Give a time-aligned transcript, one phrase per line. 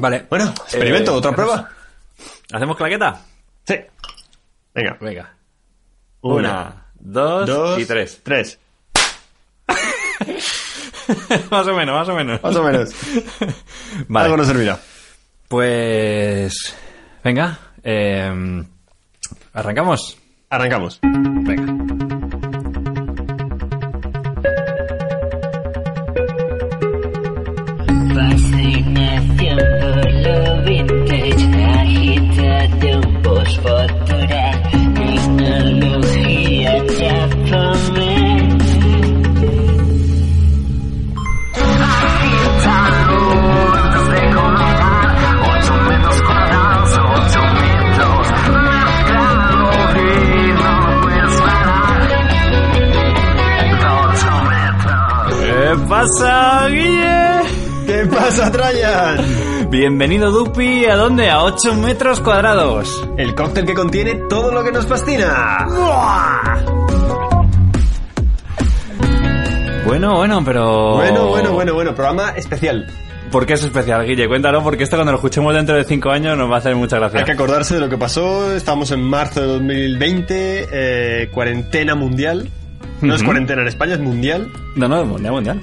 [0.00, 0.26] Vale.
[0.28, 1.70] Bueno, experimento, Eh, otra ¿hacemos- prueba.
[2.52, 3.20] ¿Hacemos claqueta?
[3.66, 3.74] Sí.
[4.74, 4.96] Venga.
[5.00, 5.34] Venga.
[6.22, 8.20] Una, Una, dos, dos y tres.
[8.22, 8.58] Tres.
[11.50, 12.42] más o menos, más o menos.
[12.42, 12.90] Más o menos.
[14.08, 14.24] Vale.
[14.24, 14.78] Algo nos servirá.
[15.48, 16.74] Pues.
[17.24, 17.58] Venga.
[17.82, 18.62] eh,
[19.52, 20.16] ¿Arrancamos?
[20.48, 20.98] Arrancamos.
[21.02, 21.74] Venga.
[56.00, 57.40] Pasa, Guille?
[57.86, 59.59] ¿Qué pasa, Trayan?
[59.70, 60.84] Bienvenido, Dupi.
[60.86, 61.30] ¿A dónde?
[61.30, 63.06] A 8 metros cuadrados.
[63.16, 65.64] El cóctel que contiene todo lo que nos fascina.
[69.86, 70.94] Bueno, bueno, pero.
[70.96, 71.94] Bueno, bueno, bueno, bueno.
[71.94, 72.84] Programa especial.
[73.30, 74.26] ¿Por qué es especial, Guille?
[74.26, 76.98] Cuéntalo, porque esto cuando lo escuchemos dentro de 5 años nos va a hacer mucha
[76.98, 77.20] gracia.
[77.20, 78.52] Hay que acordarse de lo que pasó.
[78.52, 80.68] Estamos en marzo de 2020.
[80.72, 82.48] eh, cuarentena mundial.
[83.02, 84.48] No es cuarentena en España, es mundial.
[84.74, 85.60] No, no, mundial, mundial.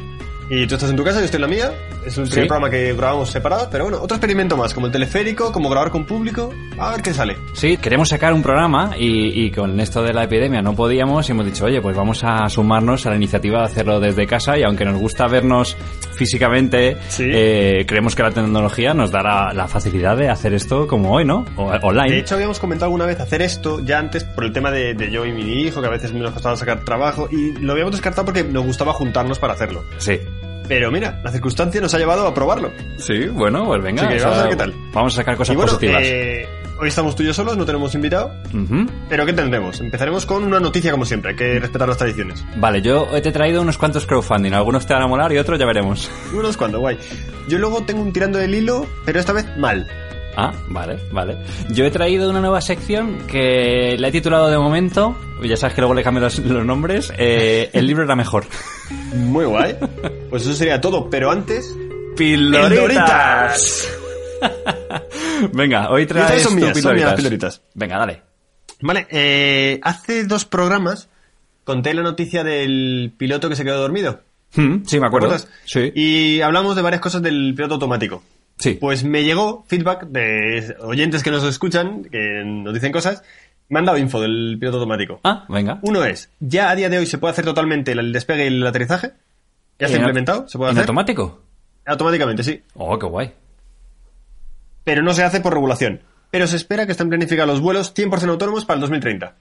[0.50, 1.72] Y tú estás en tu casa, yo estoy en la mía.
[2.08, 2.48] Es un primer Sí.
[2.48, 6.06] programa que grabamos separados, pero bueno, otro experimento más, como el teleférico, como grabar con
[6.06, 6.54] público.
[6.80, 7.36] A ver qué sale.
[7.54, 11.32] Sí, queremos sacar un programa y, y con esto de la epidemia no podíamos y
[11.34, 14.64] hemos dicho, oye, pues vamos a sumarnos a la iniciativa de hacerlo desde casa y
[14.64, 15.76] aunque nos gusta vernos
[16.16, 17.24] físicamente, Sí.
[17.28, 21.46] eh, creemos que la tecnología nos dará la facilidad de hacer esto como hoy, ¿no?
[21.56, 22.12] O- online.
[22.12, 25.12] De hecho, habíamos comentado alguna vez hacer esto ya antes por el tema de, de
[25.12, 28.26] yo y mi hijo, que a veces nos costaba sacar trabajo, y lo habíamos descartado
[28.26, 29.84] porque nos gustaba juntarnos para hacerlo.
[29.98, 30.20] Sí.
[30.68, 32.72] Pero mira, la circunstancia nos ha llevado a probarlo.
[32.98, 34.04] Sí, bueno, pues venga.
[34.08, 34.74] Así que vamos a ver qué tal.
[34.94, 36.02] Vamos a sacar cosas y bueno, positivas.
[36.04, 36.48] eh,
[36.80, 38.32] hoy estamos tú y yo solos, no tenemos invitado.
[39.10, 39.80] Pero ¿qué tendremos?
[39.80, 42.44] Empezaremos con una noticia como siempre, hay que respetar las tradiciones.
[42.58, 44.54] Vale, yo te he traído unos cuantos crowdfunding.
[44.54, 46.10] Algunos te van a molar y otros ya veremos.
[46.34, 46.98] Unos cuando, guay.
[47.48, 49.88] Yo luego tengo un tirando del hilo, pero esta vez mal.
[50.40, 51.36] Ah, vale, vale.
[51.72, 55.82] Yo he traído una nueva sección que la he titulado de momento, ya sabes que
[55.82, 58.46] luego le cambio los, los nombres, eh, el libro era mejor.
[59.16, 59.76] Muy guay.
[60.30, 61.76] Pues eso sería todo, pero antes...
[62.16, 63.92] ¡Pildoritas!
[65.54, 67.64] Venga, hoy traes son mías, son mías pildoritas.
[67.74, 68.22] Venga, dale.
[68.82, 71.10] Vale, eh, hace dos programas
[71.64, 74.22] conté la noticia del piloto que se quedó dormido.
[74.56, 75.36] Hmm, sí, me acuerdo.
[75.96, 78.22] Y hablamos de varias cosas del piloto automático.
[78.60, 78.74] Sí.
[78.74, 83.24] Pues me llegó feedback de oyentes que nos escuchan, que nos dicen cosas.
[83.70, 85.20] Me han dado info del piloto automático.
[85.24, 85.80] Ah, venga.
[85.82, 88.66] Uno es, ya a día de hoy se puede hacer totalmente el despegue y el
[88.66, 89.12] aterrizaje.
[89.78, 90.84] Ya está ¿En- implementado, se puede ¿En hacer.
[90.84, 91.42] automático?
[91.86, 92.64] Automáticamente, sí.
[92.76, 93.34] Oh, qué guay.
[94.84, 96.02] Pero no se hace por regulación.
[96.32, 99.36] Pero se espera que estén planificados los vuelos 100% autónomos para el 2030.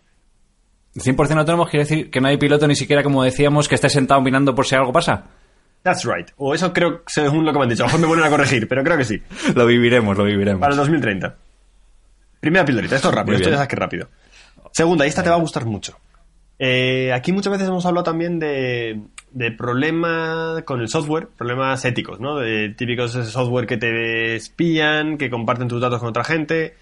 [0.97, 4.21] 100% autónomos quiere decir que no hay piloto ni siquiera, como decíamos, que esté sentado
[4.21, 5.25] mirando por si algo pasa.
[5.86, 6.28] That's right.
[6.36, 7.84] O eso creo, según lo que me han dicho.
[7.84, 9.22] A lo mejor me vuelven a corregir, pero creo que sí.
[9.54, 10.58] Lo viviremos, lo viviremos.
[10.60, 11.36] Para el 2030.
[12.41, 14.08] Primera pildorita, esto es rápido, esto ya sabes que es rápido.
[14.72, 15.96] Segunda, y esta te va a gustar mucho.
[16.58, 22.19] Eh, aquí muchas veces hemos hablado también de, de problemas con el software, problemas éticos,
[22.19, 22.36] ¿no?
[22.41, 26.75] De típicos software que te espían, que comparten tus datos con otra gente.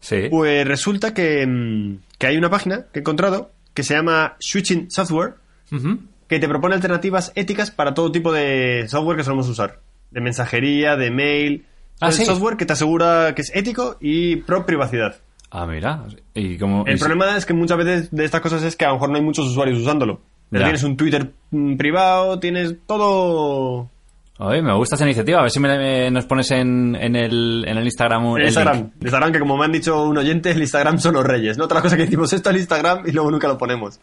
[0.00, 0.26] Sí.
[0.28, 4.90] Pues resulta que, mm, que hay una página que he encontrado que se llama Switching
[4.90, 5.34] Software,
[5.70, 6.00] Ujú.
[6.30, 9.80] Que te propone alternativas éticas para todo tipo de software que solemos usar.
[10.12, 11.66] De mensajería, de mail.
[12.00, 15.16] Ah, software que te asegura que es ético y pro privacidad.
[15.50, 16.04] Ah, mira.
[16.32, 16.86] Y como...
[16.86, 19.16] El problema es que muchas veces de estas cosas es que a lo mejor no
[19.16, 20.20] hay muchos usuarios usándolo.
[20.50, 23.90] Pero tienes un Twitter mm, privado, tienes todo...
[24.38, 25.40] Oye, me gusta esa iniciativa.
[25.40, 28.46] A ver si me, me- nos pones en, en, el, en el Instagram un- El
[28.46, 28.76] Instagram.
[28.76, 28.92] link.
[29.02, 31.58] Instagram, que como me han dicho un oyente, el Instagram son los reyes.
[31.58, 34.00] No otra cosa que decimos esto al Instagram y luego nunca lo ponemos.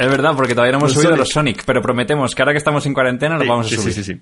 [0.00, 1.18] Es verdad, porque todavía no hemos Los subido Sonic.
[1.18, 3.76] los Sonic, pero prometemos que ahora que estamos en cuarentena los Sí, vamos a sí,
[3.76, 3.92] subir.
[3.92, 4.20] sí, sí, sí.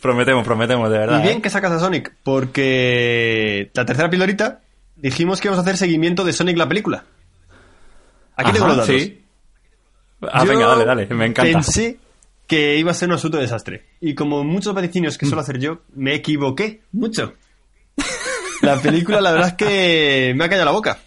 [0.00, 1.18] Prometemos, prometemos, de verdad.
[1.18, 1.42] Y bien ¿eh?
[1.42, 4.60] que sacas a Sonic, porque la tercera pildorita
[4.96, 7.04] dijimos que íbamos a hacer seguimiento de Sonic la película.
[8.36, 9.02] Aquí tengo Ajá, los datos.
[9.02, 9.24] Sí.
[10.22, 11.52] Ah, Yo venga, dale, dale, me encanta.
[11.52, 11.98] Pensé
[12.46, 13.86] que iba a ser un absoluto desastre.
[14.00, 15.28] Y como muchos vaticinios que Mm.
[15.28, 17.34] suelo hacer yo, me equivoqué mucho.
[18.62, 20.98] La película, la verdad es que me ha callado la boca.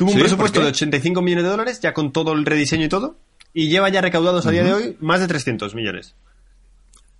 [0.00, 0.20] Tuvo un ¿Sí?
[0.20, 3.18] presupuesto de 85 millones de dólares, ya con todo el rediseño y todo,
[3.52, 6.14] y lleva ya recaudados a día de hoy más de 300 millones.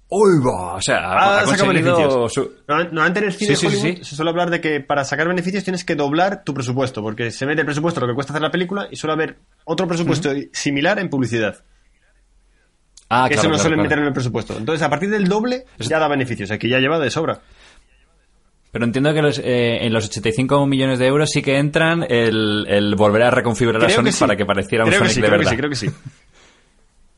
[0.08, 2.32] Uy, va, o sea, Ha ha sacado beneficios.
[2.32, 4.04] su- Normal- Normalmente en el cine Sí, de Hollywood sí.
[4.04, 7.44] se suele hablar de que para sacar beneficios tienes que doblar tu presupuesto, porque se
[7.44, 9.36] mete el presupuesto lo que cuesta hacer la película y suele haber
[9.66, 11.62] otro presupuesto similar en publicidad.
[13.10, 13.82] Ah, que claro, eso no claro, suelen claro.
[13.88, 14.56] meter en el presupuesto.
[14.56, 16.50] Entonces, a partir del doble, ya da beneficios.
[16.50, 17.40] Aquí ya lleva de sobra.
[18.72, 22.66] Pero entiendo que los, eh, en los 85 millones de euros sí que entran el,
[22.68, 24.20] el volver a reconfigurar a Creo Sonic que sí.
[24.20, 25.50] para que pareciera un creo que Sonic sí, de creo verdad.
[25.50, 26.10] que sí, creo que sí.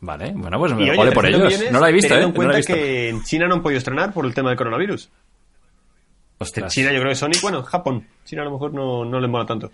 [0.01, 1.53] Vale, bueno, pues me jode por 300 ellos.
[1.53, 2.17] millones, No lo he visto, ¿eh?
[2.17, 2.75] en No lo he cuenta visto.
[2.75, 5.11] que en China no han podido estrenar por el tema del coronavirus.
[6.57, 6.67] En.
[6.69, 8.07] China yo creo que Sonic, bueno, en Japón.
[8.25, 9.71] China a lo mejor no, no les mola tanto.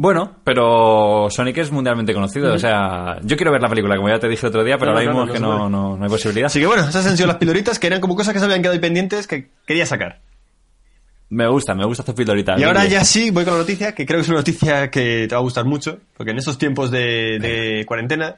[0.00, 2.54] Bueno, pero Sonic es mundialmente conocido.
[2.54, 4.92] O sea, yo quiero ver la película, como ya te dije el otro día, pero
[4.92, 6.46] No, ahora no, mismo no, es que no no, hay posibilidad.
[6.46, 8.62] Así que bueno, esas han sido las pildoritas que eran como cosas que se habían
[8.62, 10.20] quedado pendientes que quería sacar.
[11.30, 12.54] Me gusta, me gusta tu pildorita.
[12.60, 15.26] Y ahora ya sí, voy con la noticia, que creo que es una noticia que
[15.28, 18.36] te va a gustar mucho, porque en estos tiempos de, de cuarentena,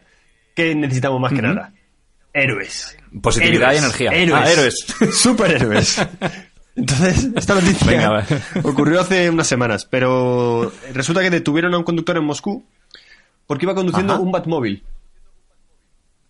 [0.55, 1.75] ¿qué necesitamos más que nada?
[2.33, 2.97] Héroes.
[3.21, 3.75] Positividad Héroes.
[3.75, 4.11] y energía.
[4.13, 4.43] Héroes.
[4.43, 4.87] Ah, héroes.
[5.21, 6.01] Superhéroes.
[6.81, 8.27] Entonces, esta noticia Venga,
[8.65, 12.65] ocurrió hace unas semanas, pero resulta que detuvieron a un conductor en Moscú
[13.47, 14.23] porque iba conduciendo Ajá.
[14.23, 14.83] un Batmóvil.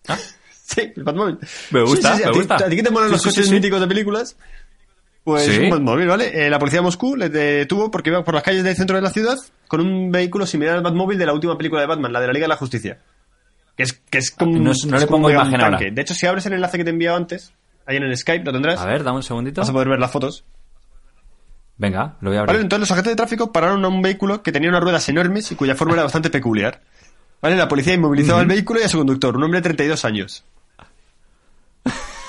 [0.07, 0.17] Ah.
[0.71, 1.37] Sí, el Batmóvil.
[1.71, 2.55] Me gusta, Sí, sí, sí, me ¿A ti- gusta.
[2.55, 4.37] ¿A ti que te molan los coches míticos de películas?
[5.25, 5.57] Pues Sí.
[5.63, 6.45] un Batmóvil, ¿vale?
[6.45, 9.01] Eh, la policía de Moscú le detuvo porque iba por las calles del centro de
[9.01, 9.35] la ciudad
[9.67, 12.31] con un vehículo similar al Batmóvil de la última película de Batman, la de la
[12.33, 12.99] Liga de la Justicia.
[13.75, 15.77] Que es, que es como, No- es no le como pongo imagen ahora.
[15.77, 17.51] De hecho, si abres el enlace que te he enviado antes,
[17.85, 19.61] ahí en el Skype lo tendrás, A ver, dame un segundito.
[19.61, 20.43] vas a poder ver las fotos.
[21.77, 22.51] Venga, lo voy a ¿Vale?
[22.51, 22.61] abrir.
[22.61, 25.55] Entonces los agentes de tráfico pararon a un vehículo que tenía unas ruedas enormes y
[25.55, 26.81] cuya forma era bastante peculiar.
[27.41, 27.55] ¿Vale?
[27.55, 30.45] La policía inmovilizó al vehículo y a su conductor, un hombre de 32 años.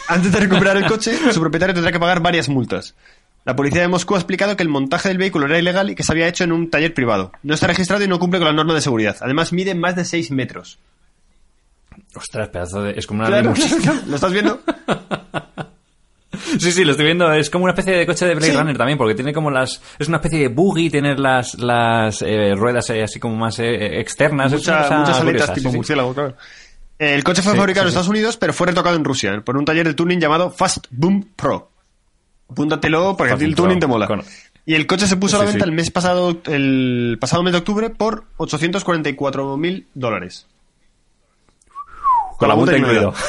[0.09, 2.95] Antes de recuperar el coche, su propietario tendrá que pagar varias multas.
[3.45, 6.03] La policía de Moscú ha explicado que el montaje del vehículo era ilegal y que
[6.03, 7.33] se había hecho en un taller privado.
[7.43, 9.17] No está registrado y no cumple con las normas de seguridad.
[9.21, 10.79] Además, mide más de 6 metros.
[12.15, 12.93] Ostras, pedazo de...
[12.97, 13.53] Es como una Claro.
[14.07, 14.61] ¿Lo estás viendo?
[16.59, 17.31] Sí, sí, lo estoy viendo.
[17.33, 18.57] Es como una especie de coche de Blade Sí.
[18.59, 19.83] Runner también, porque tiene como las...
[19.99, 24.01] Es una especie de buggy, tener las, las eh, ruedas eh, así como más eh,
[24.01, 24.51] externas.
[24.51, 25.77] Mucha- muchas aletas tipo sí, sí.
[25.77, 26.35] murciélago, claro.
[26.99, 27.99] El coche fue Sí, fabricado sí, en sí.
[27.99, 31.33] Estados Unidos, pero fue retocado en Rusia por un taller de tuning llamado Fast Boom
[31.37, 31.71] Pro.
[32.51, 34.07] Apúntatelo porque el Boom tuning Pro, te mola.
[34.07, 34.23] con-
[34.65, 35.69] Y el coche se puso a la venta sí.
[35.71, 40.47] el mes pasado, el pasado mes de octubre por 844 mil dólares.
[42.39, 43.13] Con la multa incluido.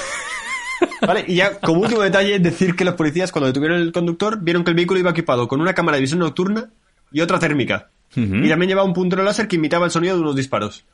[1.01, 4.63] Vale, y ya como último detalle, decir que los policías cuando detuvieron el conductor vieron
[4.63, 6.69] que el vehículo iba equipado con una cámara de visión nocturna
[7.11, 7.89] y otra térmica.
[8.15, 10.85] Y también llevaba un puntero láser que imitaba el sonido de unos disparos.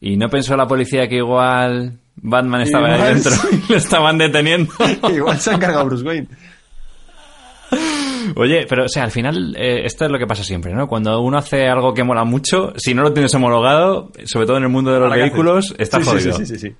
[0.00, 3.62] Y no pensó la policía que igual Batman estaba ahí Igual dentro sí.
[3.68, 4.72] y lo estaban deteniendo.
[5.12, 6.28] Igual se ha encargado Bruce Wayne.
[8.36, 10.86] Oye, pero o sea, al final eh, esto es lo que pasa siempre, ¿no?
[10.86, 14.64] Cuando uno hace algo que mola mucho, si no lo tienes homologado, sobre todo en
[14.64, 16.36] el mundo de los vehículos, sí, jodido.
[16.36, 16.76] Sí, sí, sí, sí.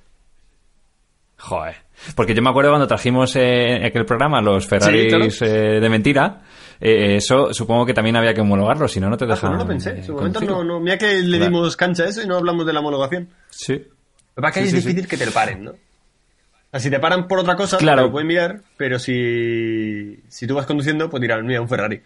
[1.47, 1.75] Joder.
[2.15, 5.25] Porque yo me acuerdo cuando trajimos eh, en aquel programa los Ferraris claro.
[5.53, 6.41] eh, de mentira,
[6.81, 9.51] eh, eso supongo que también había que homologarlo, si no, no te Ah, pues dejan.
[9.53, 9.91] no lo pensé.
[9.91, 10.79] En eh, su momento no, no.
[10.79, 11.45] Mira que le Claro.
[11.51, 13.29] dimos cancha a eso y no hablamos de la homologación.
[13.49, 13.73] Sí.
[13.73, 15.71] Lo que pasa es que ahí Sí, es sí, difícil que te lo paren, ¿no?
[15.71, 15.75] O
[16.71, 18.01] sea, si te paran por otra cosa, Claro.
[18.01, 22.01] te lo pueden mirar, pero si, si tú vas conduciendo, pues dirán, mira, un Ferrari.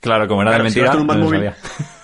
[0.00, 1.52] Claro, como era Claro, de si mentira, vas con un no.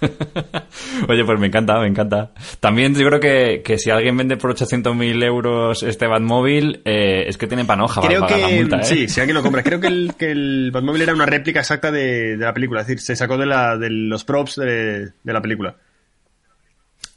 [1.08, 2.32] Oye, pues me encanta, me encanta.
[2.60, 7.36] También yo creo que, que si alguien vende por 800.000 euros este Batmóvil, eh, es
[7.38, 8.84] que tiene panoja para Creo pagar que, la multa, ¿eh?
[8.84, 9.62] sí, si alguien lo compra.
[9.62, 12.80] Creo que el, que el Batmóvil era una réplica exacta de, de la película.
[12.82, 15.76] Es decir, se sacó de, la, de los props de, de la película.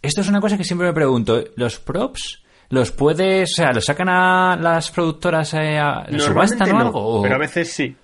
[0.01, 1.43] Esto es una cosa que siempre me pregunto.
[1.55, 6.73] ¿Los props los puedes, o sea, los sacan a las productoras eh, a subastan o
[6.73, 6.99] no, algo?
[7.19, 7.95] o- pero a veces sí.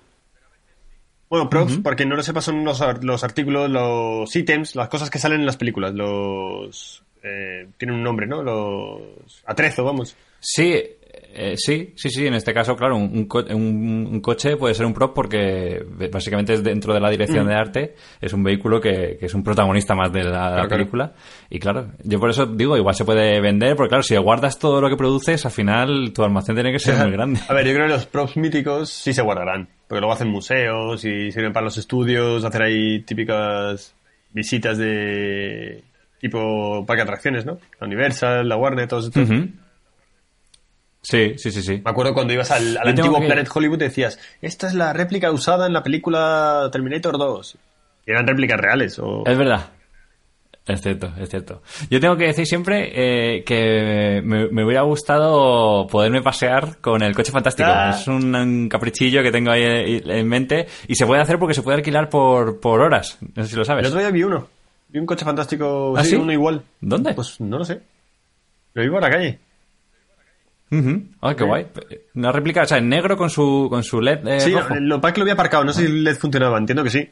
[1.28, 5.18] Bueno, props, porque no lo sepas, son los, los artículos, los ítems, las cosas que
[5.18, 5.94] salen en las películas.
[5.94, 7.02] Los.
[7.22, 8.42] Eh, tienen un nombre, ¿no?
[8.42, 9.42] Los.
[9.46, 10.16] Atrezo, vamos.
[10.40, 10.80] Sí,
[11.34, 12.26] eh, sí, sí, sí.
[12.26, 15.84] En este caso, claro, un, un co- un- un coche puede ser un prop porque
[16.12, 17.94] básicamente es dentro de la dirección de arte.
[18.20, 20.54] Es un vehículo que, que es un protagonista más de la, Mm.
[20.54, 21.12] Claro, película.
[21.50, 24.80] Y claro, yo por eso digo, igual se puede vender, porque claro, si guardas todo
[24.80, 27.40] lo que produces, al final tu almacén tiene que ser muy grande.
[27.48, 29.68] A ver, yo creo que los props míticos sí se guardarán.
[29.88, 33.94] Porque luego hacen museos y sirven para los estudios, hacer ahí típicas
[34.32, 35.82] visitas de
[36.20, 37.58] tipo parque de atracciones, ¿no?
[37.80, 39.28] La Universal, la Warner, todos estos.
[41.04, 41.82] Sí, sí, sí, sí.
[41.84, 45.30] Me acuerdo cuando ibas al, antiguo que- Planet Hollywood y decías, esta es la réplica
[45.30, 47.56] usada en la película Terminator 2.
[48.06, 48.98] Y eran réplicas reales.
[48.98, 49.22] O...
[49.26, 49.70] Es verdad.
[50.66, 51.60] Es cierto, es cierto.
[51.90, 52.90] Yo tengo que decir siempre
[53.36, 57.68] eh, que me, me hubiera gustado poderme pasear con el coche fantástico.
[57.70, 57.90] Ah.
[57.90, 61.52] Es un, un caprichillo que tengo ahí en en mente y se puede hacer porque
[61.52, 63.18] se puede alquilar por, por horas.
[63.36, 63.82] No sé si lo sabes.
[63.82, 64.48] El otro día vi uno.
[64.88, 66.16] Vi un coche fantástico, ¿Ah, sí, sí?
[66.16, 66.62] uno igual.
[66.80, 67.12] ¿Dónde?
[67.12, 67.82] Pues no lo sé.
[68.72, 69.38] Lo vi por la calle.
[70.78, 71.02] Ujú.
[71.20, 71.66] Ay, qué guay.
[72.14, 74.74] Una réplica, o sea, en negro con su, con su LED eh, sí, rojo.
[74.76, 75.64] lo que es que lo vi aparcado.
[75.64, 76.58] No sé si el LED funcionaba.
[76.58, 77.08] Entiendo que sí.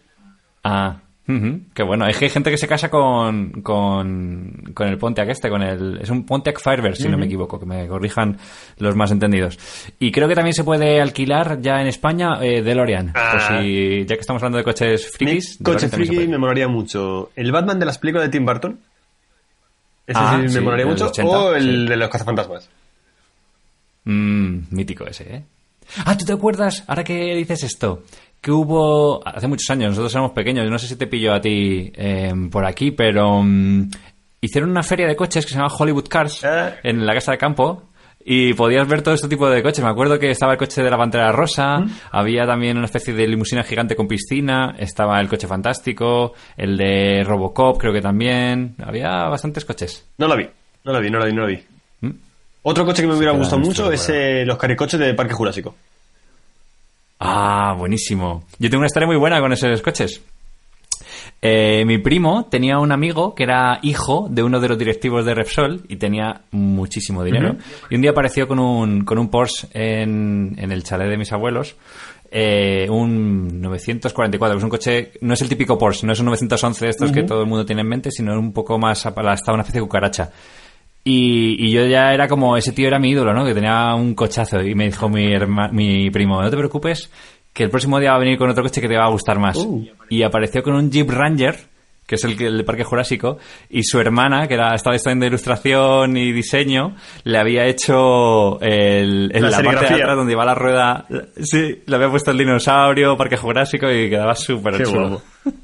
[0.64, 0.96] Ah,
[1.28, 2.04] Ujú, Qué bueno.
[2.04, 5.98] Hay gente que se casa con, con, con el Pontiac este, con el...
[6.02, 8.36] Es un Pontiac Firebird, si no me equivoco, que me corrijan
[8.78, 9.56] los más entendidos.
[10.00, 13.12] Y creo que también se puede alquilar ya en España eh, DeLorean.
[13.14, 13.30] Ah.
[13.32, 15.58] Por si, ya que estamos hablando de coches frikis...
[15.62, 17.30] Coche friki me molaría mucho.
[17.36, 18.80] ¿El Batman de las películas de Tim Burton?
[20.04, 21.06] Ese Ah, sí me sí, molaría mucho.
[21.06, 21.88] 80, o el sí.
[21.88, 22.68] de los cazafantasmas.
[24.04, 25.42] Mm, mítico ese, ¿eh?
[26.04, 28.02] Ah, ¿tú te acuerdas, ahora que dices esto,
[28.40, 31.92] que hubo hace muchos años, nosotros éramos pequeños, no sé si te pilló a ti
[31.94, 33.90] eh, por aquí, pero mm,
[34.40, 36.74] hicieron una feria de coches que se llama Hollywood Cars Ah.
[36.82, 37.84] en la casa de campo
[38.24, 39.82] y podías ver todo este tipo de coches.
[39.84, 43.26] Me acuerdo que estaba el coche de la Pantera Rosa, había también una especie de
[43.26, 49.24] limusina gigante con piscina, estaba el coche fantástico, el de Robocop creo que también, había
[49.28, 50.08] bastantes coches.
[50.18, 50.48] No lo vi.
[50.84, 51.62] No lo vi, no lo vi, no lo vi.
[52.62, 55.74] Otro coche que me hubiera gustado mucho es eh, los caricoches de Parque Jurásico.
[57.18, 58.44] Ah, buenísimo.
[58.58, 60.20] Yo tengo una historia muy buena con esos coches.
[61.44, 65.34] Eh, mi primo tenía un amigo que era hijo de uno de los directivos de
[65.34, 67.56] Repsol y tenía muchísimo dinero.
[67.90, 71.32] Y un día apareció con un, con un Porsche en, en el chalet de mis
[71.32, 71.74] abuelos.
[72.30, 76.26] eh, un 944, que es un coche, no es el típico Porsche, no es un
[76.26, 79.54] 911 de estos que todo el mundo tiene en mente, sino un poco más aplastado,
[79.54, 80.30] una especie de cucaracha.
[81.04, 83.44] Y, y yo ya era como, ese tío era mi ídolo, ¿no?
[83.44, 84.60] Que tenía un cochazo.
[84.62, 87.10] Y me dijo mi, herma- mi primo, no te preocupes,
[87.52, 89.38] que el próximo día va a venir con otro coche que te va a gustar
[89.40, 89.56] más.
[89.56, 89.84] Uh.
[90.08, 91.56] Y apareció con un Jeep Ranger,
[92.06, 95.26] que es el, que- el de Parque Jurásico, y su hermana, que era, estaba estudiando
[95.26, 96.94] ilustración y diseño,
[97.24, 101.06] le había hecho el, en La la, parte de atrás donde iba la rueda,
[101.42, 105.20] sí, le había puesto el dinosaurio, Parque Jurásico, y quedaba súper chulo.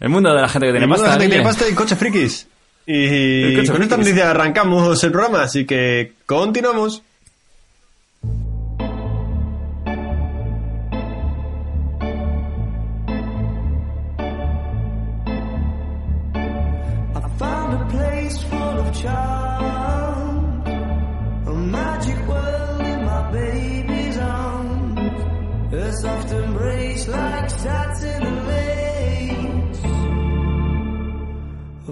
[0.00, 1.20] El mundo de la gente que tiene El mundo de la pasta.
[1.22, 2.48] gente que tiene pasta y coches frikis.
[2.90, 7.02] Y con esta noticia arrancamos el programa, así que continuamos.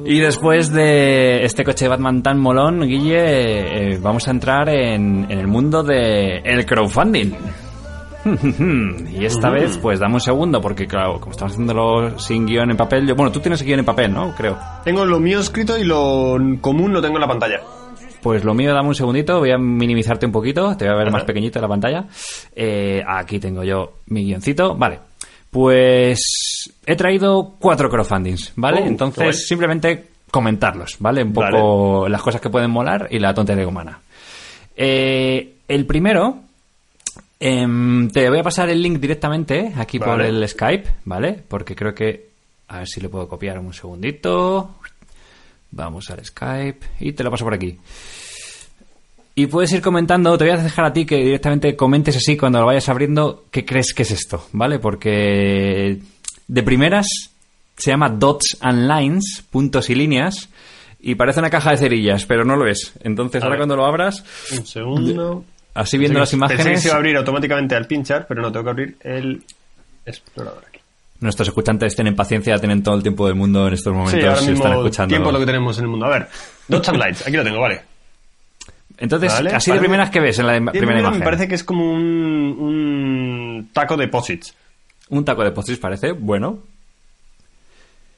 [0.08, 5.26] Y después de este coche de Batman tan molón, Guille, eh, vamos a entrar en,
[5.28, 7.32] en el mundo del el crowdfunding.
[9.12, 12.76] y esta vez, pues dame un segundo, porque claro, como estamos haciéndolo sin guion en
[12.76, 14.32] papel, yo, bueno, tú tienes el guion en papel, ¿no?
[14.36, 14.56] Creo.
[14.84, 17.60] Tengo lo mío escrito y lo común lo tengo en la pantalla.
[18.22, 21.08] Pues lo mío, dame un segundito, voy a minimizarte un poquito, te voy a ver
[21.08, 21.16] Ajá.
[21.16, 22.06] más pequeñito en la pantalla.
[22.54, 25.00] Eh, aquí tengo yo mi guioncito, vale.
[25.56, 28.82] Pues he traído cuatro crowdfundings, ¿vale?
[28.82, 31.22] Oh, Entonces, simplemente comentarlos, ¿vale?
[31.22, 33.98] Un poco las cosas que pueden molar y la tontería humana.
[34.76, 36.40] Eh, el primero,
[37.40, 41.42] em, te voy a pasar el link directamente aquí por el Skype, ¿vale?
[41.48, 42.28] Porque creo que...
[42.68, 44.74] A ver si lo puedo copiar un segundito.
[45.70, 47.78] Vamos al Skype y te lo paso por aquí.
[49.38, 52.58] Y puedes ir comentando, te voy a dejar a ti que directamente comentes así cuando
[52.58, 54.78] lo vayas abriendo qué crees que es esto, ¿vale?
[54.78, 55.98] Porque
[56.48, 57.06] de primeras
[57.76, 60.48] se llama dots and lines, puntos y líneas,
[61.00, 62.94] y parece una caja de cerillas, pero no lo es.
[63.04, 63.58] Entonces A ahora ver.
[63.60, 64.24] cuando lo abras,
[64.56, 65.44] Un segundo.
[65.74, 68.40] así viendo las que- Pensé que imágenes, se iba a abrir automáticamente al pinchar, pero
[68.40, 69.42] no, tengo que abrir el
[70.06, 70.80] explorador aquí.
[71.20, 74.40] nuestros escuchantes tienen paciencia, tienen todo el tiempo del mundo en estos momentos Sí, ahora
[74.40, 75.08] mismo están escuchando.
[75.12, 76.06] tiempo es lo que tenemos en el mundo.
[76.06, 76.28] A ver,
[76.68, 77.82] Dots and Lights, aquí lo tengo, vale.
[78.98, 81.18] Entonces, Vale, así de primeras que ves en la Sí, primera primero imagen.
[81.18, 84.54] Me parece que es como un, un taco de posits.
[85.10, 86.58] Un taco de postres parece, bueno,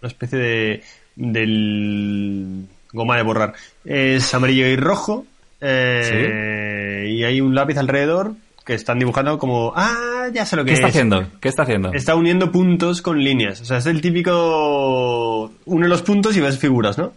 [0.01, 0.83] Una especie de.
[1.17, 2.65] del.
[2.93, 3.55] goma de borrar.
[3.85, 5.27] Es amarillo y rojo.
[5.61, 8.33] eh, Y hay un lápiz alrededor
[8.65, 9.73] que están dibujando como.
[9.77, 10.29] ¡Ah!
[10.33, 10.93] Ya sé lo que ¿qué está es.
[10.95, 11.27] haciendo?
[11.41, 11.93] ¿Qué está haciendo?
[11.93, 13.61] Está uniendo puntos con líneas.
[13.61, 15.53] O sea, es el típico.
[15.65, 17.13] Une los puntos y ves figuras, ¿no?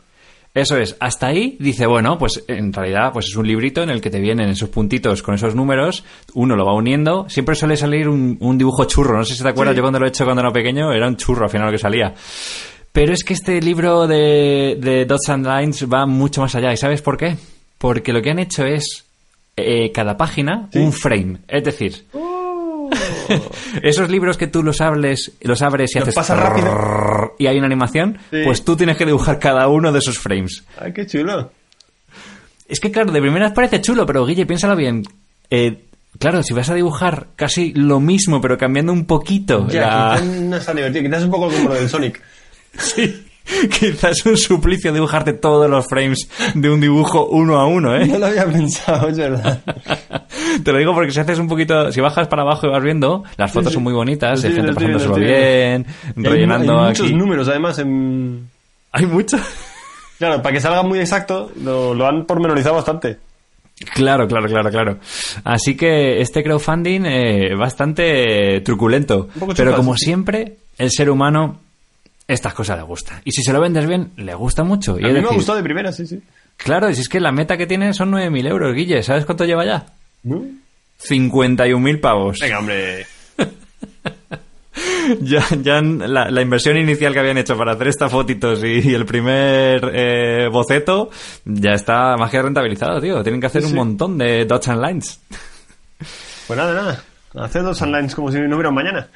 [0.54, 4.02] Eso es, hasta ahí dice, bueno, pues en realidad pues es un librito en el
[4.02, 6.04] que te vienen esos puntitos con esos números,
[6.34, 9.48] uno lo va uniendo, siempre suele salir un, un dibujo churro, no sé si te
[9.50, 9.78] acuerdas, Sí.
[9.78, 11.78] yo cuando lo he hecho cuando era pequeño era un churro al final lo que
[11.78, 12.14] salía.
[12.92, 16.78] Pero es que este libro de, de Dots and Lines va mucho más allá, ¿y
[16.78, 17.38] sabes por qué?
[17.78, 19.06] Porque lo que han hecho es
[19.56, 22.04] eh, cada página un frame, es decir,
[23.84, 27.34] esos libros que tú los hables, los abres y Los haces pasas rápido.
[27.40, 28.42] y hay una animación, Sí.
[28.44, 30.64] pues tú tienes que dibujar cada uno de esos frames.
[30.80, 31.52] ¡Ay, qué chulo!
[32.68, 35.04] Es que, claro, de primeras parece chulo, pero Guille, piénsalo bien.
[35.50, 35.84] Eh,
[36.20, 39.68] claro, si vas a dibujar casi lo mismo, pero cambiando un poquito.
[39.68, 40.26] Ya, la- quizás
[40.68, 41.26] no divertido.
[41.26, 42.22] Un poco como lo del Sonic.
[42.78, 43.28] Sí.
[43.80, 48.06] Quizás un suplicio dibujarte todos los frames de un dibujo uno a uno, ¿eh?
[48.06, 49.62] No lo había pensado, es verdad.
[50.64, 53.24] Te lo digo porque si haces un poquito, si bajas para abajo y vas viendo,
[53.38, 53.76] las fotos sí.
[53.76, 57.16] son muy bonitas, Lo hay gente pasándoselo bien, hay- rellenando hay muchos aquí.
[57.16, 58.48] números, además, en...
[58.92, 59.38] Hay mucho.
[60.18, 63.18] Claro, para que salga muy exacto, lo, lo han pormenorizado bastante.
[63.96, 64.98] Claro, claro, claro, claro.
[65.44, 69.30] Así que este crowdfunding eh, bastante truculento.
[69.56, 70.06] Pero como sí.
[70.06, 71.60] siempre, el ser humano
[72.34, 73.22] estas cosas le gusta.
[73.26, 75.00] Y si se lo vendes bien, le gusta mucho.
[75.00, 76.22] Y A mí me ha decir, gustado de primera, sí, sí.
[76.58, 79.04] Claro, y si es que la meta que tiene son 9.000 euros, Guille.
[79.04, 79.86] ¿Sabes cuánto lleva ya?
[80.24, 80.44] ¿No?
[81.08, 82.40] 51.000 pavos.
[82.40, 83.06] Venga, hombre.
[85.20, 88.94] Ya, ya la, la inversión inicial que habían hecho para hacer estas fotitos y, y
[88.94, 91.10] el primer eh, boceto
[91.44, 93.22] ya está más que rentabilizado, tío.
[93.22, 93.78] Tienen que hacer Sí, un sí.
[93.78, 95.20] montón de dots and lines.
[96.48, 97.46] Pues nada, nada.
[97.46, 99.08] Hacer dos online como si no hubiera mañana.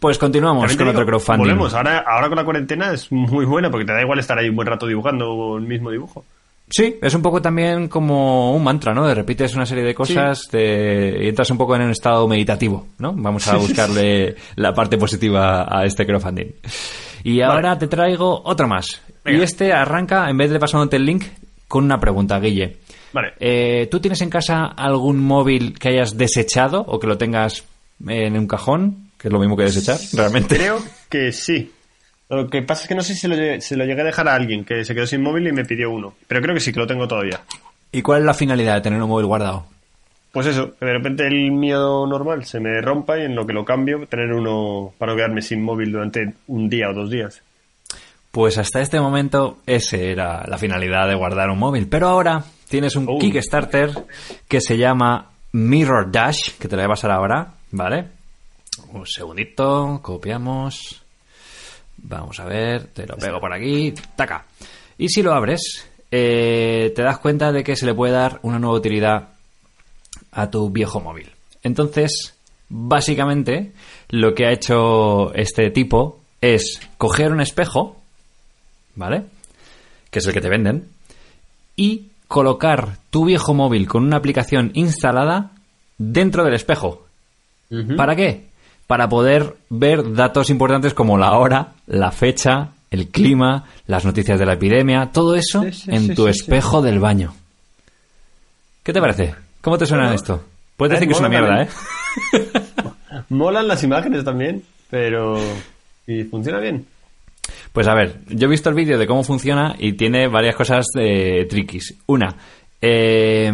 [0.00, 1.38] Pues continuamos con digo, otro crowdfunding.
[1.44, 1.74] Volvemos.
[1.74, 4.56] Ahora, ahora con la cuarentena es muy buena porque te da igual estar ahí un
[4.56, 6.24] buen rato dibujando el mismo dibujo.
[6.68, 9.06] Sí, es un poco también como un mantra, ¿no?
[9.06, 12.86] De repites una serie de cosas te- y entras un poco en un estado meditativo,
[12.98, 13.12] ¿no?
[13.14, 16.46] Vamos a buscarle la parte positiva a este crowdfunding.
[17.22, 19.00] Y ahora te traigo otro más.
[19.24, 19.38] Venga.
[19.38, 21.24] Y este arranca, en vez de pasándote el link,
[21.68, 22.78] con una pregunta, Guille.
[23.12, 23.34] Vale.
[23.38, 27.62] Eh, ¿Tú tienes en casa algún móvil que hayas desechado o que lo tengas
[28.06, 29.03] en un cajón?
[29.24, 30.54] Que es lo mismo que desechar, realmente.
[30.54, 31.72] Creo que sí.
[32.28, 34.28] Lo que pasa es que no sé si lo llegué, se lo llegué a dejar
[34.28, 36.12] a alguien que se quedó sin móvil y me pidió uno.
[36.28, 37.40] Pero creo que sí, que lo tengo todavía.
[37.90, 39.64] ¿Y cuál es la finalidad de tener un móvil guardado?
[40.30, 43.54] Pues eso, que de repente el mío normal se me rompa y en lo que
[43.54, 47.40] lo cambio, tener uno para no quedarme sin móvil durante un día o dos días.
[48.30, 51.86] Pues hasta este momento ese era la finalidad de guardar un móvil.
[51.88, 53.18] Pero ahora tienes un Oh.
[53.18, 53.90] Kickstarter
[54.48, 58.04] que se llama Mirror Dash, que te lo voy a pasar ahora, ¿vale?
[58.92, 61.02] Un segundito, copiamos.
[61.96, 64.46] Vamos a ver, te lo pego por aquí, taca.
[64.98, 68.58] Y si lo abres, eh, te das cuenta de que se le puede dar una
[68.58, 69.28] nueva utilidad
[70.32, 71.30] a tu viejo móvil.
[71.62, 72.34] Entonces,
[72.68, 73.72] básicamente,
[74.10, 77.96] lo que ha hecho este tipo es coger un espejo,
[78.94, 79.24] ¿vale?
[80.10, 80.88] Que es el que te venden,
[81.76, 85.52] y colocar tu viejo móvil con una aplicación instalada
[85.98, 87.06] dentro del espejo.
[87.96, 88.53] ¿Para qué?
[88.86, 94.46] Para poder ver datos importantes como la hora, la fecha, el clima, las noticias de
[94.46, 97.34] la epidemia, todo eso Sí, sí, en sí, tu espejo del baño.
[98.82, 99.34] ¿Qué te parece?
[99.60, 100.44] ¿Cómo te suena Bueno, esto?
[100.76, 101.68] Puedes decir que es una mierda, ¿eh?
[103.30, 105.38] Molan las imágenes también, pero...
[106.06, 106.84] Y funciona bien.
[107.72, 110.86] Pues a ver, yo he visto el vídeo de cómo funciona y tiene varias cosas
[110.98, 111.94] eh, triquis.
[112.06, 112.36] Una,
[112.80, 113.50] eh,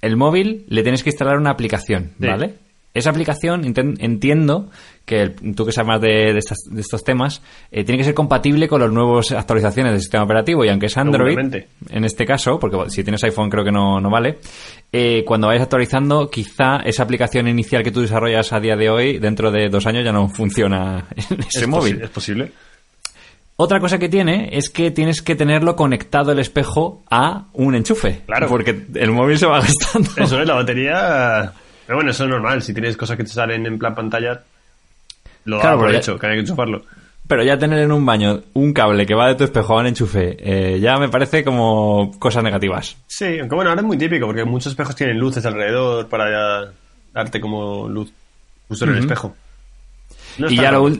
[0.00, 2.12] el móvil le tienes que instalar una aplicación.
[2.18, 2.54] ¿vale?
[2.98, 4.70] Esa aplicación, entiendo
[5.06, 8.04] que el- tú que sabes más de, de estas- de estos temas, eh, tiene que
[8.04, 11.38] ser compatible con las nuevas actualizaciones del sistema operativo y aunque es Android,
[11.90, 14.38] en este caso, porque si tienes iPhone creo que no, no vale,
[14.92, 19.18] eh, cuando vayas actualizando, quizá esa aplicación inicial que tú desarrollas a día de hoy,
[19.18, 22.02] dentro de dos años ya no funciona en ese es móvil.
[22.02, 22.52] es posible.
[23.60, 28.22] Otra cosa que tiene es que tienes que tenerlo conectado el espejo a un enchufe.
[28.24, 28.46] Claro.
[28.46, 30.10] Porque el móvil se va gastando.
[30.16, 31.52] Eso es, la batería...
[31.88, 32.60] Pero bueno, eso es normal.
[32.60, 34.42] Si tienes cosas que te salen en plan pantalla,
[35.46, 36.82] lo Claro, pero ya- hecho, que hay que enchufarlo.
[37.26, 39.86] Pero ya tener en un baño un cable que va de tu espejo a un
[39.86, 42.94] enchufe, eh, ya me parece como cosas negativas.
[43.06, 46.72] Sí, aunque bueno, ahora es muy típico porque muchos espejos tienen luces alrededor para
[47.14, 48.12] darte como luz
[48.68, 49.34] justo en el espejo.
[50.36, 50.90] No y ya lo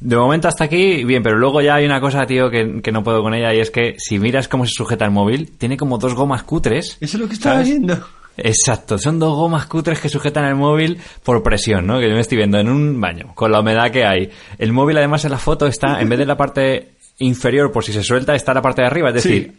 [0.00, 3.02] De momento hasta aquí, bien, pero luego ya hay una cosa, tío, que, que no
[3.02, 5.96] puedo con ella y es que si miras cómo se sujeta el móvil, tiene como
[5.96, 6.98] dos gomas cutres.
[7.00, 7.68] Eso es lo que estaba ¿sabes?
[7.70, 8.06] viendo.
[8.36, 12.00] Exacto, son dos gomas cutres que sujetan el móvil por presión, ¿no?
[12.00, 14.30] Que yo me estoy viendo en un baño, con la humedad que hay.
[14.58, 17.92] El móvil además en la foto está, en vez de la parte inferior, por si
[17.92, 19.08] se suelta, está la parte de arriba.
[19.10, 19.58] Es decir, Sí.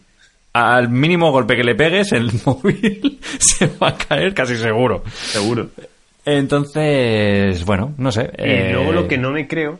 [0.52, 5.02] al mínimo golpe que le pegues, el móvil se va a caer casi seguro.
[5.14, 5.68] Seguro.
[6.26, 8.30] Entonces, bueno, no sé.
[8.38, 9.78] Y eh, luego lo que no me creo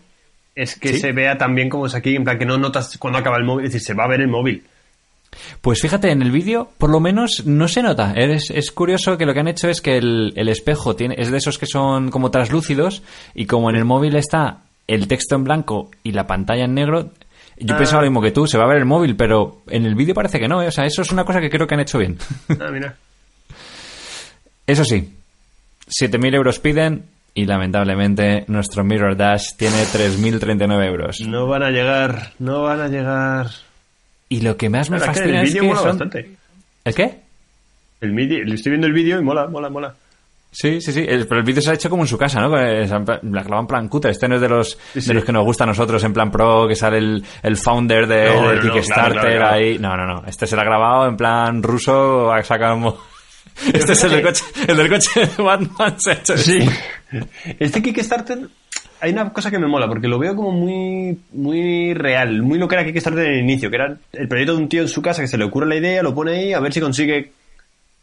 [0.55, 1.01] es que ¿Sí?
[1.01, 3.45] se vea tan bien como es aquí, en plan que no notas cuando acaba el
[3.45, 4.63] móvil, es decir, se va a ver el móvil.
[5.61, 8.13] Pues fíjate, en el vídeo por lo menos no se nota.
[8.17, 11.31] Es, es curioso que lo que han hecho es que el, el espejo tiene, es
[11.31, 13.03] de esos que son como translúcidos
[13.35, 17.11] y como en el móvil está el texto en blanco y la pantalla en negro,
[17.59, 17.79] yo Ah.
[17.79, 20.15] pensaba lo mismo que tú, se va a ver el móvil, pero en el vídeo
[20.15, 20.63] parece que no.
[20.63, 20.69] ¿eh?
[20.69, 22.17] O sea, eso es una cosa que creo que han hecho bien.
[22.61, 22.97] Ah, mira.
[24.67, 25.15] Eso sí,
[25.89, 31.21] 7.000 euros piden y lamentablemente nuestro Mirror Dash tiene 3.039 euros.
[31.21, 33.47] No van a llegar, no van a llegar.
[34.29, 35.89] Y lo que más me verdad es que fascina el es vídeo que mola son...
[35.91, 36.31] bastante.
[36.85, 37.21] ¿El qué?
[38.01, 39.95] El vídeo, estoy viendo el vídeo y mola, mola, mola.
[40.51, 41.05] Sí, sí, sí.
[41.07, 42.49] El- pero el vídeo se ha hecho como en su casa, ¿no?
[42.57, 44.11] La graba en plan cutre.
[44.13, 45.09] Este no es de los, Sí, sí.
[45.09, 48.07] de los que nos gusta a nosotros, en plan pro, que sale el, el founder
[48.07, 49.55] de, No, no, Kickstarter claro, claro, claro.
[49.55, 49.79] ahí.
[49.79, 50.25] No, no, no.
[50.27, 52.99] Este se lo ha grabado en plan ruso, ha sacado...
[53.73, 55.95] Este es el del coche, el del coche de Batman.
[55.99, 56.59] Se ha hecho Sí.
[57.59, 58.49] Este Kickstarter,
[59.01, 62.67] hay una cosa que me mola, porque lo veo como muy, muy real, muy lo
[62.69, 65.03] que era Kickstarter en el inicio, que era el proyecto de un tío en su
[65.03, 67.25] casa que se le ocurre la idea, lo pone ahí a ver si consigue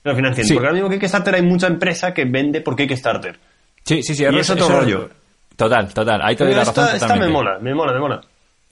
[0.03, 0.45] que lo financien.
[0.47, 0.53] Sí.
[0.53, 3.37] Porque ahora mismo Kickstarter hay mucha empresa que vende por Kickstarter.
[3.83, 4.23] Sí, sí, sí.
[4.29, 5.09] Y es otro rollo.
[5.55, 6.21] Total, total.
[6.23, 8.21] Ahí te doy la razón esta, me mola, me mola, me mola.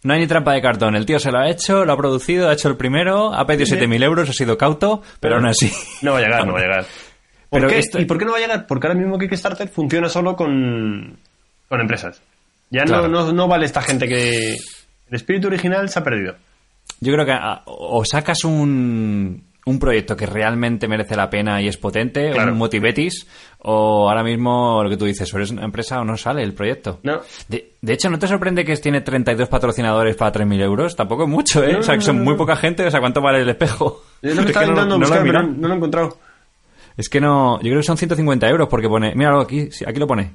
[0.03, 0.95] No hay ni trampa de cartón.
[0.95, 3.67] El tío se lo ha hecho, lo ha producido, ha hecho el primero, ha pedido
[3.67, 3.81] Sí, sí.
[3.85, 5.71] 7.000 euros, ha sido cauto, pero aún así.
[6.01, 6.85] No va a llegar, no va a llegar.
[7.51, 7.79] ¿Por Pero qué?
[7.79, 8.65] esto- ¿Y por qué no va a llegar?
[8.65, 11.17] Porque ahora mismo Kickstarter funciona solo con,
[11.71, 12.21] con empresas.
[12.69, 13.07] Ya Claro.
[13.07, 14.55] no, no, no vale esta gente que...
[14.55, 16.35] El espíritu original se ha perdido.
[16.99, 21.67] Yo creo que ah, o sacas un, un proyecto que realmente merece la pena y
[21.69, 22.51] es potente, Claro.
[22.51, 23.25] un motivetis,
[23.59, 26.53] o ahora mismo lo que tú dices, o eres una empresa o no sale el
[26.53, 26.99] proyecto.
[27.03, 27.21] No.
[27.47, 30.95] De, de hecho, ¿no te sorprende que tiene 32 patrocinadores para 3.000 euros?
[30.95, 31.73] Tampoco es mucho, ¿eh?
[31.73, 32.85] No, o sea, que son muy poca gente.
[32.85, 34.03] O sea, ¿cuánto vale el espejo?
[34.21, 35.55] Es lo que Es estaba no- intentando lo he buscar, pero mirado.
[35.61, 36.17] no lo he encontrado.
[36.97, 39.97] Es que no, yo creo que son 150 euros porque pone, míralo aquí, sí, aquí
[39.99, 40.31] lo pone.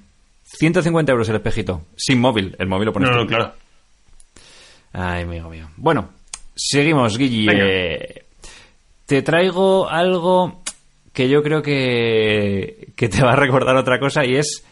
[0.47, 3.23] 150 euros el espejito, sin móvil, el móvil lo pones No, tú.
[3.23, 3.53] no, claro.
[4.93, 5.69] Ay, amigo mío.
[5.77, 6.11] Bueno,
[6.55, 8.25] seguimos, Guille.
[9.05, 10.63] Te traigo algo
[11.13, 14.65] que yo creo que, que te va a recordar otra cosa y es,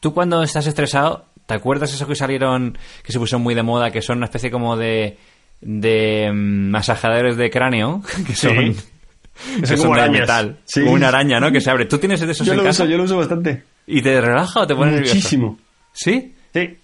[0.00, 3.90] tú cuando estás estresado, ¿te acuerdas eso que salieron, que se pusieron muy de moda,
[3.90, 5.18] que son una especie como de,
[5.60, 8.74] de mm, masajeadores de cráneo, que son,
[9.60, 10.80] que son son de metal, Sí.
[10.82, 11.50] como una araña, ¿no?
[11.50, 11.86] Que se abre.
[11.86, 12.84] ¿Tú tienes de esos Yo en lo casa?
[12.84, 13.64] uso, yo lo uso bastante.
[13.86, 15.14] ¿Y te relaja o te pone nervioso?
[15.14, 15.58] Muchísimo.
[15.92, 16.34] ¿Sí?
[16.52, 16.78] Sí.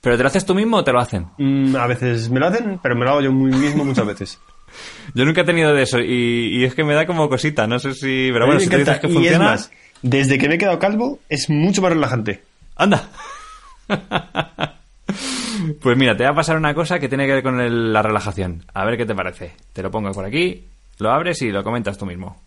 [0.00, 1.26] ¿Pero te lo haces tú mismo o te lo hacen?
[1.38, 4.38] Mm, a veces me lo hacen, pero me lo hago yo muy mismo muchas veces.
[5.14, 7.78] Yo nunca he tenido de eso y, y es que me da como cosita, no
[7.78, 8.30] sé si...
[8.32, 9.36] Pero bueno, si tú dices que y funciona...
[9.54, 12.42] es más, desde que me he quedado calvo, es mucho más relajante.
[12.76, 13.10] ¡Anda!
[15.82, 18.00] pues mira, te va a pasar una cosa que tiene que ver con el- la
[18.02, 18.64] relajación.
[18.72, 19.52] A ver qué te parece.
[19.74, 20.64] Te lo pongo por aquí,
[20.98, 22.40] lo abres y lo comentas tú mismo.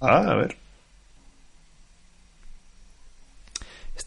[0.00, 0.56] Ah, a ver.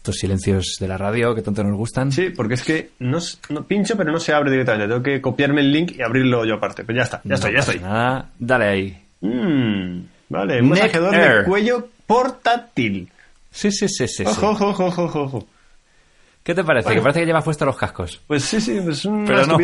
[0.02, 2.10] Estos silencios de la radio que tanto nos gustan.
[2.10, 3.20] Sí, porque es que no,
[3.68, 4.88] pincho, pero no se abre directamente.
[4.88, 6.82] Tengo que copiarme el link y abrirlo yo aparte.
[6.82, 7.78] Pero ya está, ya No estoy, ya estoy.
[7.78, 9.02] Nada, dale ahí.
[9.20, 13.12] Mm, vale, un masajeador de cuello portátil.
[13.52, 14.24] Sí, sí, sí, sí.
[14.26, 15.46] Ojo, ojo, ojo, ojo.
[16.42, 16.86] ¿Qué te parece?
[16.86, 17.00] Bueno.
[17.00, 18.20] Que parece que llevas puestos los cascos.
[18.26, 19.56] Pues sí, sí, pues una Pero no.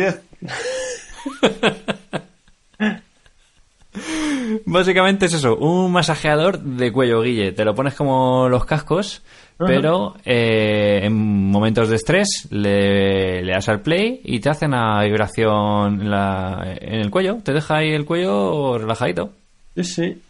[4.65, 7.51] Básicamente es eso, un masajeador de cuello, Guille.
[7.51, 9.21] Te lo pones como los cascos,
[9.67, 11.13] pero eh, en
[11.51, 16.75] momentos de estrés le, le das al play y te hace una vibración en, la-
[16.79, 17.37] en el cuello.
[17.43, 19.31] Te deja ahí el cuello relajadito.
[19.75, 20.21] Sí, sí.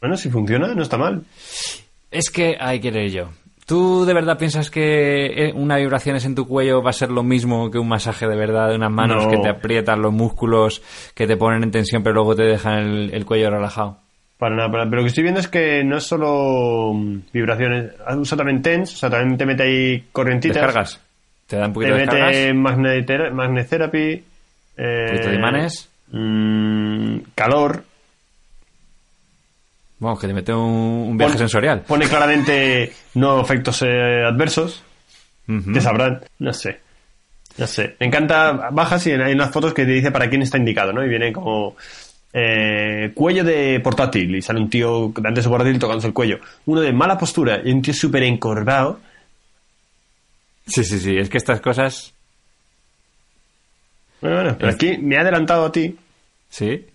[0.00, 1.22] Bueno, si funciona, no está mal.
[2.10, 3.28] Es que hay que leer yo.
[3.64, 7.10] ¿Tú de verdad piensas que eh, una vibración es en tu cuello va a ser
[7.12, 9.30] lo mismo que un masaje de verdad de unas manos No.
[9.30, 10.82] que te aprietan los músculos,
[11.14, 13.98] que te ponen en tensión pero luego te dejan el, el cuello relajado?
[14.42, 17.92] Para nada, para- pero lo que estoy viendo es que no es solo mm, vibraciones.
[18.18, 20.56] Usa también TENS, o sea, también te mete ahí corrientitas.
[20.56, 21.00] ¿Descargas?
[21.46, 22.26] ¿Te da un Te poquito de descargas?
[22.30, 24.24] mete magnetera- magnetherapy.
[24.76, 25.88] Eh, poquito de imanes.
[26.10, 27.84] mm, calor.
[30.00, 30.60] Vamos, que te mete un,
[31.10, 31.82] un viaje sensorial.
[31.86, 34.82] Pone claramente no efectos eh, adversos.
[35.72, 36.20] Que sabrán.
[36.40, 36.80] No sé.
[37.58, 37.94] No sé.
[38.00, 38.70] Me encanta.
[38.72, 41.04] Bajas y hay unas fotos que te dice para quién está indicado, ¿no?
[41.04, 41.76] Y viene como.
[42.32, 44.34] Eh, cuello de portátil.
[44.36, 46.38] Y sale un tío delante de su portátil tocándose el cuello.
[46.66, 49.00] Uno de mala postura y un tío súper encorvado.
[50.66, 51.16] Sí, sí, sí.
[51.16, 52.12] Es que estas cosas...
[54.20, 55.96] Bueno, bueno, pero Es- aquí me he adelantado a ti
[56.48, 56.86] Sí.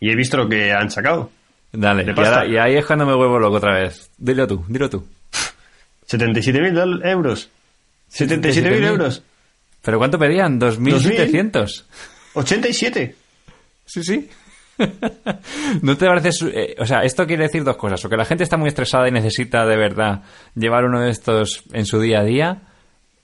[0.00, 1.30] y he visto lo que han sacado.
[1.72, 2.04] Dale.
[2.04, 4.10] Y, ahora- y ahí es cuando me vuelvo loco otra vez.
[4.16, 5.06] Dilo tú, dilo tú.
[6.08, 7.50] 77.000 dol- euros.
[8.10, 8.84] 77.000 77.000.
[8.84, 9.22] euros.
[9.82, 10.58] ¿Pero cuánto pedían?
[10.60, 11.84] 2.700.
[12.34, 13.16] 87.
[13.86, 14.28] Sí, sí.
[15.82, 16.30] ¿No te parece...
[16.54, 18.04] eh, o sea, esto quiere decir dos cosas.
[18.04, 20.22] O que la gente está muy estresada y necesita de verdad
[20.54, 22.62] llevar uno de estos en su día a día.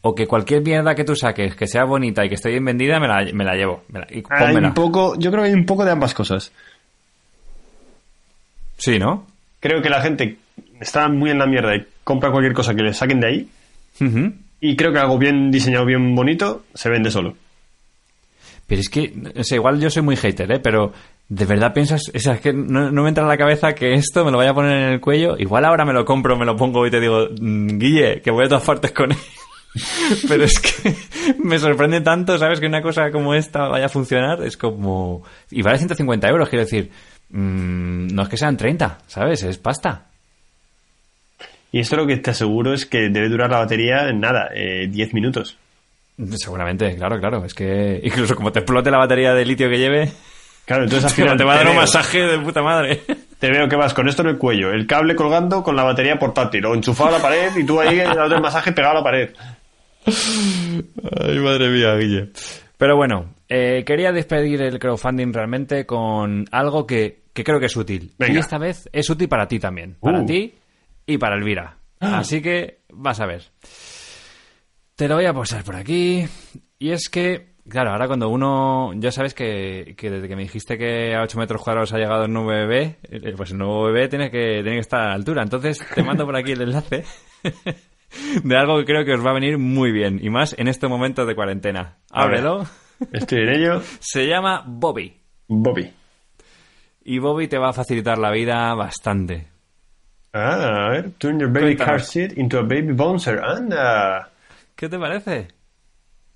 [0.01, 3.01] O que cualquier mierda que tú saques, que sea bonita y que esté bien vendida,
[3.01, 3.83] me la, me la llevo.
[3.89, 6.53] Me la- y Hay un poco, yo creo que hay un poco de ambas cosas.
[8.77, 9.27] Sí, ¿no?
[9.61, 10.37] Creo que la gente
[10.81, 13.49] está muy en la mierda y compra cualquier cosa que le saquen de ahí.
[14.61, 17.35] Y creo que algo bien diseñado, bien bonito, se vende solo.
[18.69, 20.61] Pero es que, o sea, igual yo soy muy hater, ¿eh?
[20.61, 20.93] Pero
[21.29, 22.03] ¿de verdad piensas?
[22.15, 24.51] O sea, es que no, me entra en la cabeza que esto me lo vaya
[24.51, 25.37] a poner en el cuello.
[25.39, 28.45] Igual ahora me lo compro, me lo pongo y te digo, "Mm, Guille, que voy
[28.45, 29.19] a todas partes con él.
[30.29, 30.95] Pero es que
[31.43, 32.61] me sorprende tanto, ¿sabes?
[32.61, 34.43] Que una cosa como esta vaya a funcionar.
[34.45, 35.23] Es como...
[35.51, 36.91] Y vale 150 euros, quiero decir.
[37.31, 39.43] mm, no es que sean 30, ¿sabes?
[39.45, 40.05] Es pasta.
[41.73, 44.89] Y esto lo que te aseguro es que debe durar la batería en nada, eh,
[44.91, 45.57] 10 minutos.
[46.37, 47.45] Seguramente, claro, claro.
[47.45, 50.11] Es que incluso como te explote la batería de litio que lleve,
[50.65, 53.01] Claro, entonces al te final va a dar un veo- masaje de puta madre.
[53.39, 56.19] Te veo que vas con esto en el cuello, el cable colgando con la batería
[56.19, 59.05] portátil o enchufado a la pared y tú ahí dando el masaje pegado a la
[59.05, 59.31] pared.
[60.07, 62.31] Ay, madre mía, Guille.
[62.77, 67.77] Pero bueno, eh, quería despedir el crowdfunding realmente con algo que, que creo que es
[67.77, 68.13] útil.
[68.19, 68.35] Venga.
[68.35, 69.97] Y esta vez es útil para ti también.
[70.01, 70.27] Para Uh.
[70.27, 70.55] ti
[71.07, 71.77] y para Elvira.
[72.01, 73.43] Así que vas a ver.
[74.99, 76.27] Te lo voy a posar por aquí.
[76.81, 78.91] Y es que, claro, ahora cuando uno.
[78.97, 82.25] Ya sabes que, que desde que me dijiste que a 8 metros cuadrados ha llegado
[82.25, 85.15] el nuevo bebé, eh, pues el nuevo bebé tiene que, tiene que estar a la
[85.15, 85.45] altura.
[85.45, 87.05] Entonces te mando por aquí el enlace
[88.43, 90.19] de algo que creo que os va a venir muy bien.
[90.21, 91.99] Y más en estos momentos de cuarentena.
[92.11, 92.67] Ábrelo.
[93.13, 93.83] Estoy en ello.
[94.01, 95.17] Se llama Bobby.
[95.47, 95.93] Bobby.
[97.05, 99.47] Y Bobby te va a facilitar la vida bastante.
[100.33, 101.13] Ah, a ver.
[101.19, 101.87] Turn your baby Cuéntanos.
[101.87, 103.39] car seat into a baby bouncer.
[103.39, 104.33] Anda.
[104.79, 105.49] ¿Qué te parece?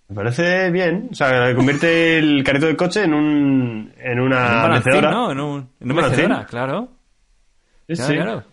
[0.09, 1.09] Me parece bien.
[1.13, 5.11] O sea, convierte el carrito del coche en un en En un una mecedora.
[5.13, 5.31] ¿no?
[5.31, 6.47] En un, en una ¿Un mecedora, balancín?
[6.51, 6.89] claro.
[7.89, 8.15] Sí, Claro, sí.
[8.17, 8.39] claro.
[8.39, 8.45] O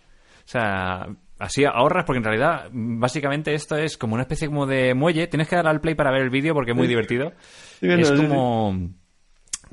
[0.44, 1.06] sea,
[1.40, 5.26] así ahorras porque en realidad, básicamente esto es como una especie como de muelle.
[5.26, 7.32] Tienes que darle al play para ver el vídeo porque es muy divertido.
[7.80, 8.26] es sí, sí.
[8.28, 8.90] como,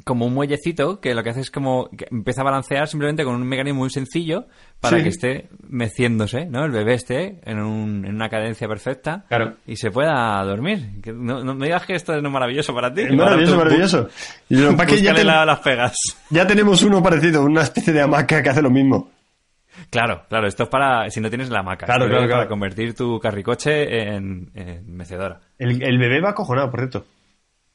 [0.03, 3.35] como un muellecito que lo que hace es como que empieza a balancear simplemente con
[3.35, 4.45] un mecanismo muy sencillo
[4.79, 5.03] para Sí.
[5.03, 6.65] que esté meciéndose, ¿no?
[6.65, 9.55] El bebé esté en, un- en una cadencia perfecta Claro.
[9.65, 11.01] y se pueda dormir.
[11.01, 13.01] Que no, no me digas que esto es maravilloso para ti.
[13.01, 14.07] Es maravilloso, maravilloso.
[14.49, 15.95] Y lo que ya, Búscale ten- la- las pegas.
[16.29, 19.09] ya tenemos uno parecido, una especie de hamaca que hace lo mismo.
[19.91, 21.85] Claro, claro, esto es para si no tienes la hamaca.
[21.85, 22.49] Claro, claro, es Para claro.
[22.49, 25.39] convertir tu carricoche en, en mecedora.
[25.59, 27.05] El, el bebé va acojonado, por cierto.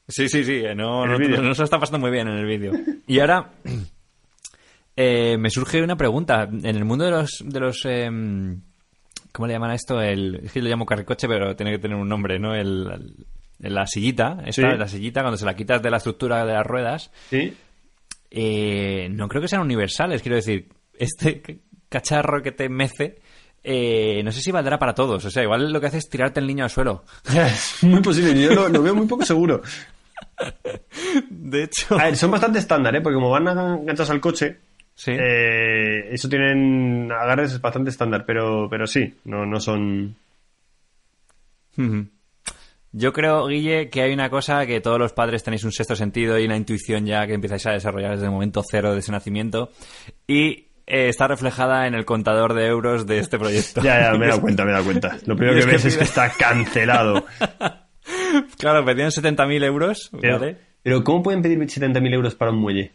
[0.07, 2.73] Sí, sí, sí, eh, no, no, no se está pasando muy bien en el vídeo.
[3.07, 3.51] Y ahora
[4.95, 6.43] eh, me surge una pregunta.
[6.51, 7.43] En el mundo de los...
[7.45, 8.61] De los em,
[9.31, 9.99] ¿Cómo le llaman a esto?
[9.99, 12.53] El, es que lo llamo carricoche, pero tiene que tener un nombre, ¿no?
[12.53, 13.15] El,
[13.59, 14.37] el- la sillita.
[14.45, 14.77] Esta, Sí.
[14.77, 17.53] La sillita, cuando se la quitas de la estructura de las ruedas, Sí.
[18.29, 20.21] eh, no creo que sean universales.
[20.21, 20.67] Quiero decir,
[20.99, 21.41] este
[21.89, 23.19] cacharro que te mece,
[23.63, 25.23] eh, no sé si valdrá para todos.
[25.25, 27.03] O sea, igual lo que hace es tirarte el niño al suelo.
[27.33, 29.61] Es muy posible, yo lo, lo veo muy poco seguro.
[31.29, 33.01] De hecho, A ver, son bastante estándar, ¿eh?
[33.01, 34.57] Porque como van enganchados al coche,
[34.95, 35.11] sí.
[35.11, 40.15] eh, eso tienen agarres bastante estándar, pero, pero sí, no, no son...
[42.91, 46.37] Yo creo, Guille, que hay una cosa que todos los padres tenéis un sexto sentido
[46.37, 49.71] y una intuición ya que empezáis a desarrollar desde el momento cero de ese nacimiento
[50.27, 53.81] y eh, está reflejada en el contador de euros de este proyecto.
[53.83, 55.17] Ya, ya, me he dado cuenta, me he dado cuenta.
[55.25, 57.25] Lo primero que ves es que está cancelado.
[58.57, 60.57] Claro, pedían 70.000 euros, Pero, ¿vale?
[60.81, 62.91] pero ¿cómo pueden pedir 70.000 euros para un muelle?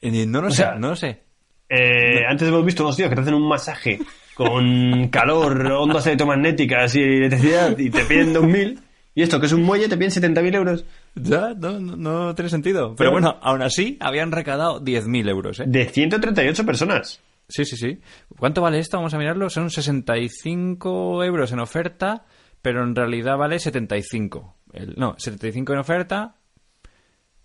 [0.00, 1.20] Eh, No lo sé, sea, no lo sé.
[1.68, 3.98] Eh, antes hemos visto unos tíos que te hacen un masaje
[4.34, 8.78] con calor, ondas electromagnéticas y electricidad y te piden 2.000.
[9.14, 10.84] Y esto, que es un muelle, te piden 70.000 euros.
[11.16, 12.94] Ya, no, no, no tiene sentido.
[12.96, 15.64] Pero bueno, aún así habían recaudado 10.000 euros, ¿eh?
[15.66, 17.20] De 138 personas.
[17.48, 18.00] Sí, sí, sí.
[18.38, 18.96] ¿Cuánto vale esto?
[18.98, 19.50] Vamos a mirarlo.
[19.50, 22.24] Son 65 euros en oferta,
[22.62, 24.56] pero en realidad vale 75.
[24.72, 26.36] El- no, 75 en oferta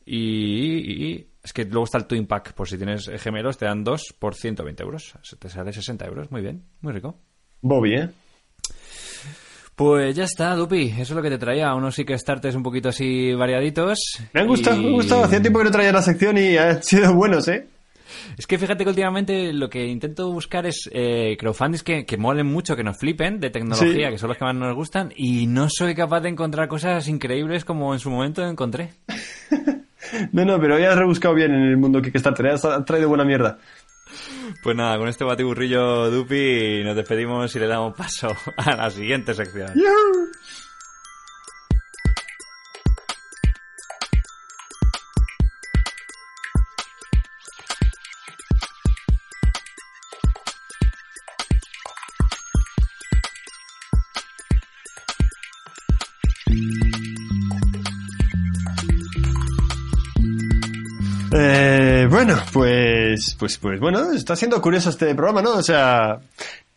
[0.06, 2.54] y, y- y- Es que luego está el Twin Pack.
[2.54, 5.14] Por si tienes gemelos, te dan dos por 120 euros.
[5.24, 6.30] Se Te sale 60 euros.
[6.32, 7.20] Muy bien, muy rico.
[7.62, 8.10] Bobby, ¿eh?
[9.76, 10.84] Pues ya está, Dupi.
[10.92, 11.74] Eso es lo que te traía.
[11.76, 14.00] Unos sí que starters un poquito así variaditos.
[14.34, 15.24] Me han gustado, Y- me han gustado.
[15.26, 17.68] Hacía tiempo que no traía la sección y han sido buenos, ¿eh?
[18.38, 22.46] Es que fíjate que últimamente lo que intento buscar es eh, crowdfundings que, que molen
[22.48, 24.12] mucho, que nos flipen de tecnología, Sí.
[24.14, 27.66] que son los que más nos gustan, y no soy capaz de encontrar cosas increíbles
[27.66, 28.92] como en su momento encontré.
[30.32, 32.48] No, no, pero habías rebuscado bien en el mundo Kickstarter.
[32.48, 33.58] Has has traído buena mierda.
[34.62, 39.34] Pues nada, con este batiburrillo Dupi nos despedimos y le damos paso a la siguiente
[39.34, 39.74] sección.
[61.38, 62.95] Eh, bueno, pues,
[63.40, 65.52] pues, pues bueno, está siendo curioso este programa, ¿no?
[65.56, 66.20] O sea,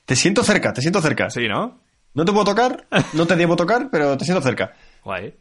[0.05, 1.31] te siento cerca, te siento cerca.
[1.31, 1.79] Sí, ¿no?
[2.15, 4.73] No te puedo tocar, no te debo tocar, pero te siento cerca.
[5.05, 5.35] Guay.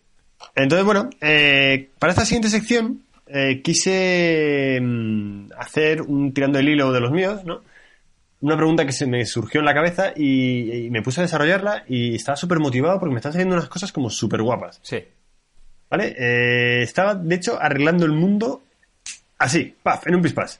[0.55, 6.91] Entonces, bueno, eh, para esta siguiente sección eh, quise mm, hacer un tirando el hilo
[6.91, 7.61] de los míos, ¿no?
[8.39, 11.83] Una pregunta que se me surgió en la cabeza y, y me puse a desarrollarla
[11.87, 15.03] y estaba súper motivado porque me están saliendo unas cosas como súper guapas, Sí.
[15.89, 16.15] ¿vale?
[16.19, 18.61] Eh, estaba, de hecho, arreglando el mundo
[19.39, 20.59] así, paf, en un pispás.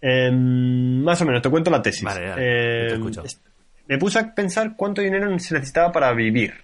[0.00, 2.04] Em, más o menos, te cuento la tesis.
[2.04, 3.44] Vale, dale, Em, te est-
[3.88, 6.54] me puse a pensar cuánto dinero se necesitaba para vivir.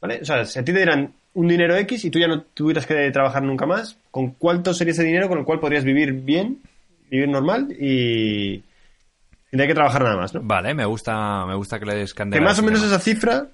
[0.00, 0.20] ¿Vale?
[0.20, 2.86] O sea, si a ti te dieran un dinero X y tú ya no tuvieras
[2.86, 6.60] que trabajar nunca más, ¿con cuánto sería ese dinero con el cual podrías vivir bien,
[7.10, 8.62] vivir normal y
[9.50, 10.40] sin tener que trabajar nada más, ¿no?
[10.42, 13.46] Vale, me gusta, me gusta que le des Que más o menos esa cifra,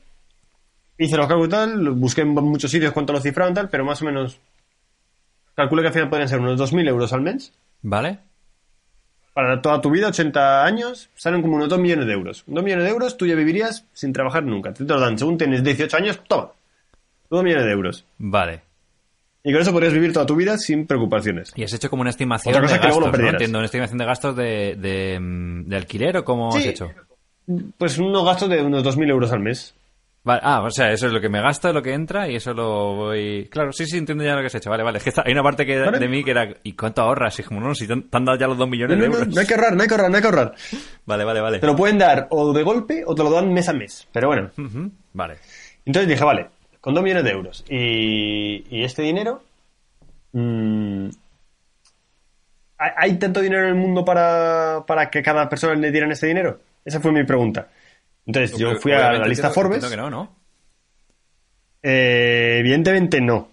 [0.96, 3.84] hice los cálculos y tal, busqué en muchos sitios cuánto lo cifraban y tal, pero
[3.84, 4.40] más o menos
[5.54, 7.52] calculé que al final podrían ser unos 2.000 euros al mes.
[7.82, 8.18] Vale.
[9.38, 12.42] Para toda tu vida, 80 años, salen como unos 2 millones de euros.
[12.48, 14.74] 2 millones de euros tú ya vivirías sin trabajar nunca.
[14.74, 16.50] Te lo dan, según tienes 18 años, toma.
[17.30, 18.04] 2 millones de euros.
[18.18, 18.62] Vale.
[19.44, 21.52] Y con eso podrías vivir toda tu vida sin preocupaciones.
[21.54, 23.30] Y has hecho como una estimación Otra cosa de que luego gastos, lo ¿no?
[23.30, 26.90] Entiendo, una estimación de gastos de, de, mm, de alquiler o cómo has hecho.
[27.76, 29.72] Pues unos gastos de unos 2.000 euros al mes.
[30.28, 32.52] Vale, ah, o sea, eso es lo que me gasto, lo que entra y eso
[32.52, 33.48] lo voy...
[33.50, 34.68] Claro, sí, sí, entiendo ya lo que has hecho.
[34.68, 34.98] Vale, vale.
[34.98, 35.98] Es que está- hay una parte que Vale.
[35.98, 36.46] de mí que era...
[36.62, 37.38] ¿Y cuánto ahorras?
[37.38, 39.06] Y como, no, si te han, te han dado ya los dos millones no, de
[39.10, 39.28] euros.
[39.34, 40.54] no hay que ahorrar, no hay que ahorrar, no hay que ahorrar.
[41.06, 41.58] Vale, vale, vale.
[41.60, 44.06] Te lo pueden dar o de golpe o te lo dan mes a mes.
[44.12, 44.50] Pero bueno.
[45.14, 45.36] Vale.
[45.86, 46.48] Entonces dije, vale,
[46.80, 47.64] con 2 millones de euros.
[47.70, 49.42] Y, y este dinero...
[50.32, 51.08] mm,
[52.78, 56.26] ¿hay, hay tanto dinero en el mundo para, para que cada persona le dieran este
[56.26, 56.60] dinero?
[56.84, 57.68] Esa fue mi pregunta.
[58.28, 59.82] Entonces yo fui a la lista entiendo- Forbes.
[59.82, 60.36] entiendo que no, ¿no?
[61.82, 63.50] Eh, evidentemente no.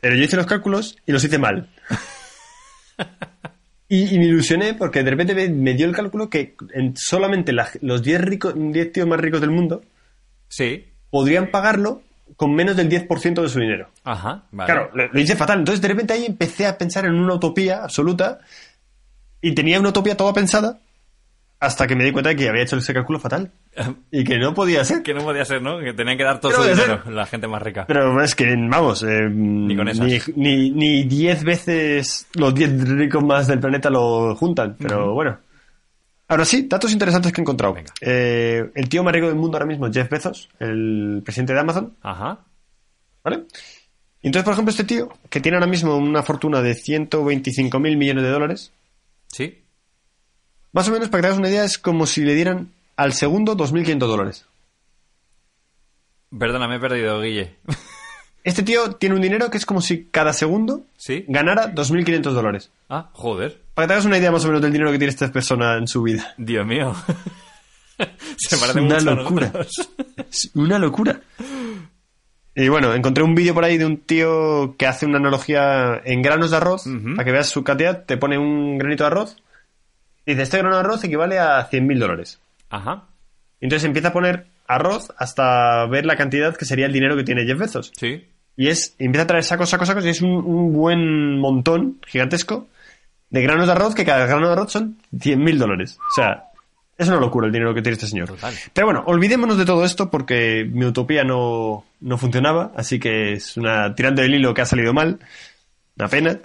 [0.00, 1.68] Pero yo hice los cálculos y los hice mal.
[3.88, 7.52] Y, y me ilusioné porque de repente me, me dio el cálculo que en solamente
[7.52, 9.82] la- los 10 ricos, 10 tíos más ricos del mundo
[10.48, 10.86] Sí.
[11.10, 12.02] podrían pagarlo
[12.36, 13.90] con menos del 10% de su dinero.
[14.04, 14.72] Ajá, vale.
[14.72, 15.58] Claro, lo, lo hice fatal.
[15.60, 18.38] Entonces de repente ahí empecé a pensar en una utopía absoluta
[19.42, 20.80] y tenía una utopía toda pensada
[21.62, 23.52] hasta que me di cuenta de que había hecho ese cálculo fatal
[24.10, 25.02] y que no podía ser.
[25.02, 25.78] que no podía ser, ¿no?
[25.78, 27.12] Que tenían que dar todo ¿Qué su dinero, ser?
[27.12, 27.84] la gente más rica.
[27.86, 30.06] Pero es que, vamos, eh, ni con esas.
[30.06, 34.76] Ni, ni, ni diez veces los diez ricos más del planeta lo juntan.
[34.78, 35.38] Pero bueno.
[36.28, 37.74] Ahora sí, datos interesantes que he encontrado.
[37.74, 37.92] Venga.
[38.00, 41.94] Eh, el tío más rico del mundo ahora mismo Jeff Bezos, el presidente de Amazon.
[42.02, 42.40] Ajá.
[43.22, 43.44] ¿Vale?
[44.20, 47.96] Y entonces, por ejemplo, este tío, que tiene ahora mismo una fortuna de 125 mil
[47.96, 48.72] millones de dólares,
[49.28, 49.61] Sí.
[50.72, 53.12] Más o menos, para que te hagas una idea, es como si le dieran al
[53.12, 54.46] segundo 2.500 dólares.
[56.36, 57.56] Perdona, me he perdido, Guille.
[58.44, 61.24] Este tío tiene un dinero que es como si cada segundo ¿Sí?
[61.28, 62.70] ganara 2.500 dólares.
[62.88, 63.62] Ah, joder.
[63.72, 65.76] Para que te hagas una idea más o menos del dinero que tiene esta persona
[65.76, 66.34] en su vida.
[66.38, 66.92] Dios mío.
[68.36, 69.52] Se Es parece una mucho a locura.
[70.28, 71.20] Es una locura.
[72.56, 76.20] Y bueno, encontré un vídeo por ahí de un tío que hace una analogía en
[76.20, 76.82] granos de arroz,
[77.14, 79.41] para que veas su cantidad, te pone un granito de arroz,
[80.26, 82.40] dice, este grano de arroz equivale a 100.000 dólares.
[82.70, 83.04] Ajá.
[83.60, 87.44] Entonces empieza a poner arroz hasta ver la cantidad que sería el dinero que tiene
[87.44, 87.92] Jeff Bezos.
[87.96, 88.26] Sí.
[88.56, 92.68] Y es, empieza a traer sacos, sacos, sacos, y es un, un buen montón gigantesco
[93.30, 95.98] de granos de arroz, que cada grano de arroz son 100.000 dólares.
[96.10, 96.50] O sea,
[96.98, 98.28] es una locura el dinero que tiene este señor.
[98.28, 98.54] Total.
[98.72, 103.56] Pero bueno, olvidémonos de todo esto porque mi utopía no, no funcionaba, así que es
[103.56, 105.18] una tirando del hilo que ha salido mal.
[105.96, 106.38] Una pena.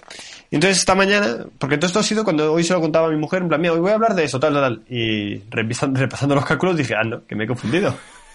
[0.50, 3.10] Y entonces esta mañana, porque todo esto ha sido cuando hoy se lo contaba a
[3.10, 4.82] mi mujer, en plan, mira, hoy voy a hablar de eso, tal, tal, tal.
[4.94, 7.94] Y revisando, repasando los cálculos dije, ah, no, que me he confundido.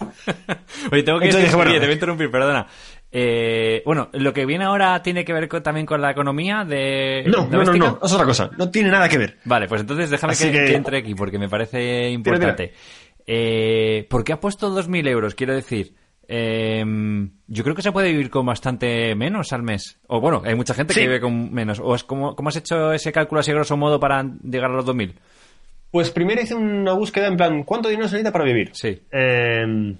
[0.92, 1.72] Oye, tengo que decir, bueno.
[1.72, 2.66] Te voy a interrumpir, perdona.
[3.10, 7.22] Eh, bueno, lo que viene ahora tiene que ver con- también con la economía de
[7.26, 8.50] No, no, no, no, es otra cosa.
[8.58, 9.38] No tiene nada que ver.
[9.44, 12.72] Vale, pues entonces déjame que, que- que entre aquí porque me parece importante.
[13.26, 15.34] Eh, ¿Por qué ha puesto 2.000 euros?
[15.34, 15.94] Quiero decir,
[16.28, 16.84] eh,
[17.46, 19.98] yo creo que se puede vivir con bastante menos al mes.
[20.06, 21.00] O bueno, hay mucha gente Sí.
[21.00, 21.80] que vive con menos.
[21.80, 24.84] ¿O es como, cómo has hecho ese cálculo así grosso modo para llegar a los
[24.86, 25.12] 2.000?
[25.90, 28.70] Pues primero hice una búsqueda en plan, ¿cuánto dinero se necesita para vivir?
[28.72, 29.00] Sí.
[29.12, 29.94] Eh,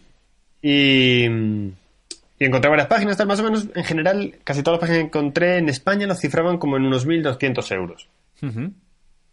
[0.61, 4.99] y, y encontré varias páginas, tal, más o menos, en general, casi todas las páginas
[5.03, 8.09] que encontré en España lo cifraban como en unos 1.200 euros,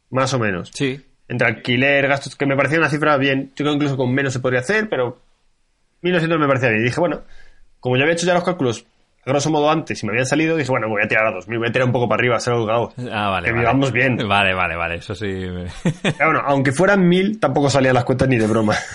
[0.09, 0.69] más o menos.
[0.73, 0.99] Sí.
[1.27, 4.33] Entre alquiler, gastos, que me parecía una cifra bien, yo creo que incluso con menos
[4.33, 5.19] se podría hacer, pero
[6.03, 6.81] 1.200 me parecía bien.
[6.81, 7.21] Y dije, bueno,
[7.79, 8.85] como ya había hecho ya los cálculos,
[9.25, 11.57] a grosso modo antes, y me habían salido, dije, bueno, voy a tirar a 2.000,
[11.59, 12.91] voy a tirar un poco para arriba, a ser holgado.
[13.11, 13.45] Ah, vale.
[13.47, 13.59] Que vale.
[13.65, 14.17] vivamos bien.
[14.27, 14.95] Vale, vale, vale.
[14.95, 15.27] Eso sí.
[16.01, 18.75] Pero bueno, aunque fueran 1.000, tampoco salían las cuentas ni de broma.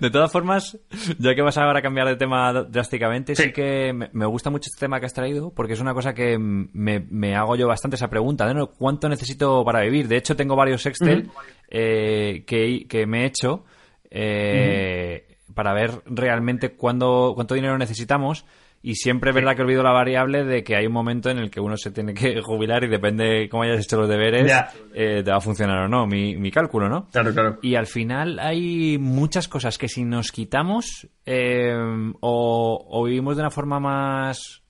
[0.00, 0.78] De todas formas,
[1.18, 3.52] ya que vas ahora a cambiar de tema drásticamente, sí, Sí.
[3.52, 7.00] que me, gusta mucho este tema que has traído, porque es una cosa que me,
[7.00, 8.66] me hago yo bastante esa pregunta, ¿no?
[8.66, 10.08] ¿Cuánto necesito para vivir?
[10.08, 11.30] De hecho, tengo varios Excel
[11.70, 13.64] eh, que, que me he hecho
[14.10, 18.44] eh, para ver realmente cuándo, cuánto dinero necesitamos.
[18.82, 21.50] Y siempre es verdad que olvido la variable de que hay un momento en el
[21.50, 24.70] que uno se tiene que jubilar y depende cómo hayas hecho los deberes, Ya.
[24.94, 27.08] eh, te va a funcionar o no, mi, mi cálculo, ¿no?
[27.10, 27.58] Claro, claro.
[27.62, 31.74] Y al final hay muchas cosas que si nos quitamos eh,
[32.20, 34.62] o, o vivimos de una forma más,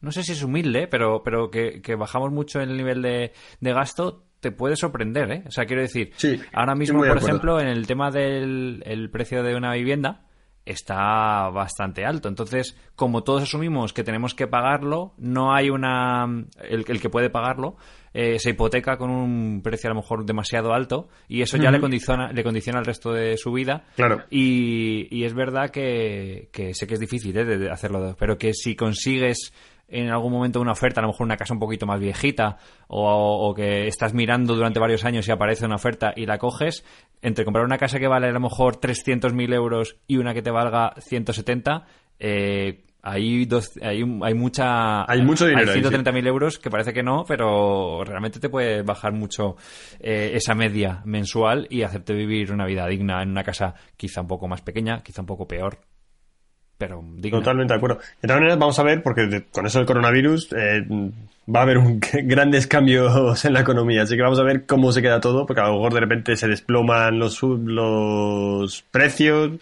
[0.00, 3.72] no sé si es humilde, pero, pero que, que bajamos mucho el nivel de, de
[3.72, 5.44] gasto, te puede sorprender, ¿eh?
[5.46, 9.42] O sea, quiero decir, Sí, ahora mismo, por ejemplo, en el tema del el precio
[9.42, 10.26] de una vivienda
[10.64, 12.28] está bastante alto.
[12.28, 16.24] Entonces, como todos asumimos que tenemos que pagarlo, no hay una...
[16.62, 17.76] El, el que puede pagarlo
[18.12, 21.80] eh, se hipoteca con un precio a lo mejor demasiado alto y eso ya le,
[21.80, 23.84] condiciona, le condiciona el resto de su vida.
[23.94, 24.24] Claro.
[24.30, 27.44] Y, y es verdad que, que sé que es difícil ¿eh?
[27.44, 29.52] de hacerlo, pero que si consigues
[29.90, 33.48] en algún momento una oferta, a lo mejor una casa un poquito más viejita, o,
[33.48, 36.84] o que estás mirando durante varios años y aparece una oferta y la coges,
[37.22, 40.50] entre comprar una casa que vale a lo mejor 300.000 euros y una que te
[40.50, 41.86] valga 170,
[42.18, 45.10] eh, hay, dos, hay, hay mucha...
[45.10, 45.80] Hay mucho dinero sí.
[45.80, 49.56] 130.000 euros, que parece que no, pero realmente te puede bajar mucho
[49.98, 54.28] eh, esa media mensual y hacerte vivir una vida digna en una casa quizá un
[54.28, 55.80] poco más pequeña, quizá un poco peor,
[56.80, 57.38] pero digna.
[57.38, 57.98] Totalmente de acuerdo.
[57.98, 60.82] De todas maneras, vamos a ver, porque de- con eso del coronavirus eh,
[61.54, 64.02] va a haber un- grandes cambios en la economía.
[64.02, 66.34] Así que vamos a ver cómo se queda todo, porque a lo mejor de repente
[66.36, 69.52] se desploman los, los precios.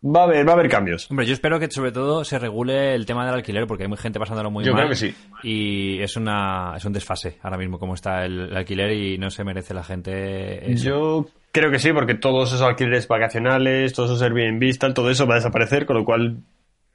[0.00, 1.10] Va a haber, va a haber cambios.
[1.10, 4.02] Hombre, yo espero que sobre todo se regule el tema del alquiler porque hay mucha
[4.02, 4.82] gente pasándolo muy Yo mal.
[4.82, 5.14] creo que sí.
[5.42, 9.28] Y es una es un desfase ahora mismo como está el, el alquiler y no
[9.28, 10.84] se merece la gente eso.
[10.84, 11.26] Yo
[11.58, 15.34] creo que sí, porque todos esos alquileres vacacionales, todos esos Airbnb, tal, todo eso va
[15.34, 16.38] a desaparecer, con lo cual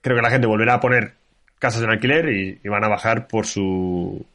[0.01, 1.14] creo que la gente volverá a poner
[1.59, 4.26] casas en alquiler y, y van a bajar por su...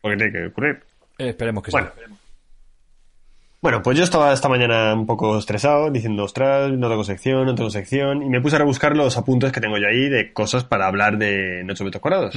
[0.00, 0.80] Porque tiene que ocurrir.
[1.18, 1.90] Eh, esperemos que Bueno.
[1.96, 2.14] sí.
[3.62, 7.54] Bueno, pues yo estaba esta mañana un poco estresado, diciendo, ostras, no tengo sección, no
[7.54, 10.64] tengo sección, y me puse a rebuscar los apuntes que tengo yo ahí de cosas
[10.64, 12.34] para hablar de 8 metros cuadrados.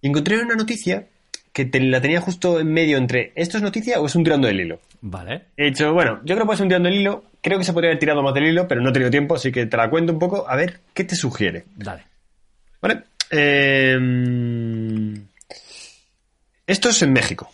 [0.00, 1.08] Y encontré una noticia
[1.56, 4.46] que te- la tenía justo en medio entre, ¿esto es noticia o es un tirando
[4.46, 4.78] del hilo?
[5.00, 5.44] Vale.
[5.56, 7.72] He dicho, bueno, yo creo que puede ser un tirando del hilo, creo que se
[7.72, 9.88] podría haber tirado más del hilo, pero no he tenido tiempo, así que te la
[9.88, 11.64] cuento un poco, a ver, ¿qué te sugiere?
[11.74, 12.02] Dale.
[12.82, 13.04] ¿Vale?
[13.30, 13.98] Eh,
[16.66, 17.50] esto es en México,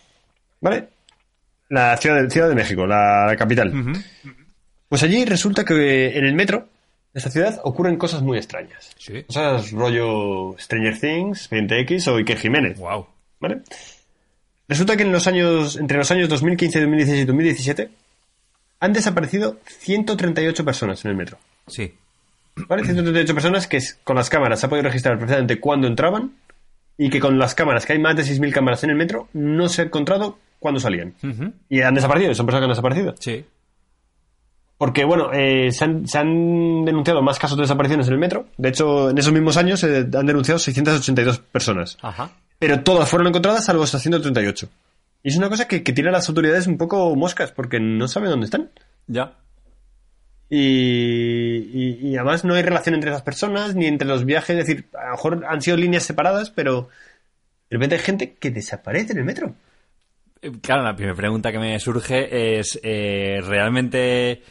[0.61, 0.89] ¿vale?
[1.69, 3.73] La ciudad de, ciudad de México, la, la capital.
[4.89, 6.69] Pues allí resulta que en el metro
[7.13, 8.91] de esta ciudad ocurren cosas muy extrañas.
[8.99, 9.23] Sí.
[9.25, 13.07] Cosas rollo Stranger Things, Expediente X o Iker Jiménez, Wow.
[13.43, 13.61] ¿Vale?
[14.69, 17.91] Resulta que en los años, entre los años 2015, 2016 y 2017
[18.81, 21.37] han desaparecido 138 personas en el metro.
[21.67, 21.93] Sí.
[22.69, 22.85] ¿Vale?
[22.85, 26.33] 138 personas que con las cámaras se ha podido registrar perfectamente cuándo entraban
[26.97, 29.69] y que con las cámaras, que hay más de 6.000 cámaras en el metro, no
[29.69, 31.15] se ha encontrado cuándo salían.
[31.69, 33.15] Y han desaparecido, son personas que han desaparecido.
[33.19, 33.45] Sí.
[34.79, 38.47] Porque, bueno, eh, se, han, se han denunciado más casos de desapariciones en el metro.
[38.57, 41.99] De hecho, en esos mismos años se han denunciado 682 personas.
[42.03, 42.31] Ajá.
[42.63, 44.69] Pero todas fueron encontradas salvo estas 138.
[45.25, 48.07] Y es una cosa que, que tiene a las autoridades un poco moscas porque no
[48.07, 48.71] saben dónde están.
[49.09, 49.35] Ya.
[50.49, 54.51] Y, y- y además no hay relación entre esas personas ni entre los viajes.
[54.57, 56.89] Es decir, a lo mejor han sido líneas separadas, pero
[57.69, 59.55] de repente hay gente que desaparece en el metro.
[60.41, 64.43] Eh, Claro, la primera pregunta que me surge es, eh, ¿realmente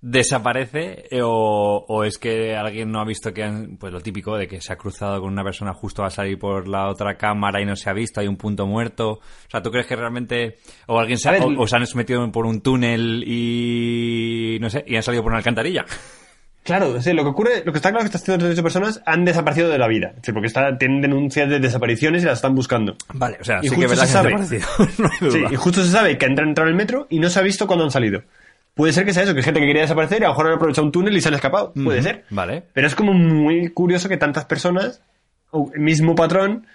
[0.00, 4.36] desaparece eh, o, o es que alguien no ha visto que, han- pues lo típico
[4.36, 7.60] de que se ha cruzado con una persona justo a salir por la otra cámara
[7.60, 9.10] y no se ha visto, hay un punto muerto?
[9.12, 9.20] O
[9.50, 12.46] sea, ¿tú crees que realmente, o alguien se, ha- o, o se han metido por
[12.46, 15.84] un túnel y, no sé, y han salido por una alcantarilla?
[16.64, 19.24] Claro, decir, lo que ocurre, lo que está claro es que estas 138 personas han
[19.24, 20.08] desaparecido de la vida.
[20.10, 22.94] Es decir, porque está- tienen denuncias de desapariciones y las están buscando.
[23.14, 24.34] Vale, o sea, Y sí justo se que han sabe.
[24.98, 27.38] no Sí, y justo se sabe que han entrado en el metro y no se
[27.38, 28.22] ha visto cuándo han salido.
[28.78, 30.46] Puede ser que sea eso, que hay gente que quería desaparecer y a lo mejor
[30.46, 31.74] han aprovechado un túnel y se han escapado.
[31.74, 32.24] Puede ser.
[32.30, 32.62] Vale.
[32.72, 35.02] Pero es como muy curioso que tantas personas,
[35.50, 36.66] o el mismo patrón,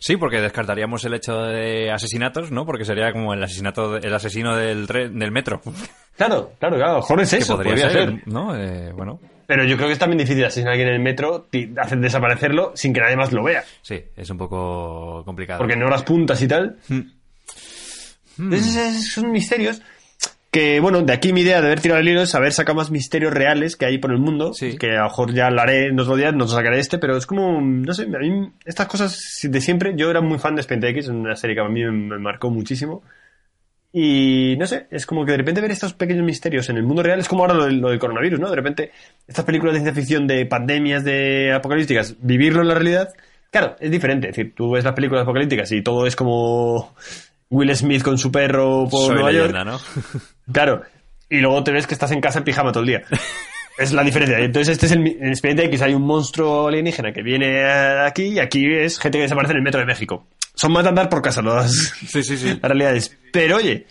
[0.00, 2.66] Sí, porque descartaríamos el hecho de asesinatos, ¿no?
[2.66, 5.60] Porque sería como el asesinato, el asesino del, tre- del metro.
[6.16, 8.28] Claro, claro, claro, a lo mejor es eso, podría podría ser, ser.
[8.28, 8.54] ¿no?
[8.56, 9.18] Eh, bueno,
[9.48, 12.70] Pero yo creo que es también difícil asesinar a alguien en el metro, hacer desaparecerlo
[12.76, 13.64] sin que nadie más lo vea.
[13.82, 15.58] sí, es un poco complicado.
[15.58, 16.76] Porque en horas puntas y tal.
[16.88, 17.00] Mm.
[18.38, 19.80] Entonces es- son misterios
[20.54, 22.92] que, bueno, de aquí mi idea de haber tirado el hilo es haber sacado más
[22.92, 24.54] misterios reales que hay por el mundo.
[24.54, 24.78] Sí.
[24.78, 27.26] Que a lo mejor ya lo haré en otros días, no sacaré este, pero es
[27.26, 30.90] como, no sé, a mí estas cosas de siempre, yo era muy fan de Expediente
[30.90, 33.02] X, una serie que a mí me, me marcó muchísimo.
[33.92, 37.02] Y no sé, es como que de repente ver estos pequeños misterios en el mundo
[37.02, 38.48] real es como ahora lo del, lo del coronavirus, ¿no?
[38.48, 38.92] De repente,
[39.26, 43.08] estas películas de ciencia ficción de pandemias, de apocalípticas, vivirlo en la realidad,
[43.50, 44.28] claro, es diferente.
[44.28, 46.94] Es decir, tú ves las películas apocalípticas y todo es como
[47.50, 49.82] Will Smith con su perro por Soy Nueva leyenda, York.
[50.14, 50.20] ¿no?
[50.52, 50.82] Claro.
[51.28, 53.02] Y luego te ves que estás en casa en pijama todo el día.
[53.76, 54.38] Es la diferencia.
[54.38, 57.64] Entonces, este es el, en Expediente X hay un monstruo alienígena que viene
[58.06, 60.28] aquí y aquí es gente que desaparece en el metro de México.
[60.54, 61.72] Son más de andar por casa las,
[62.06, 62.46] Sí, sí, sí.
[62.50, 63.18] las realidades.
[63.32, 63.84] Pero oye,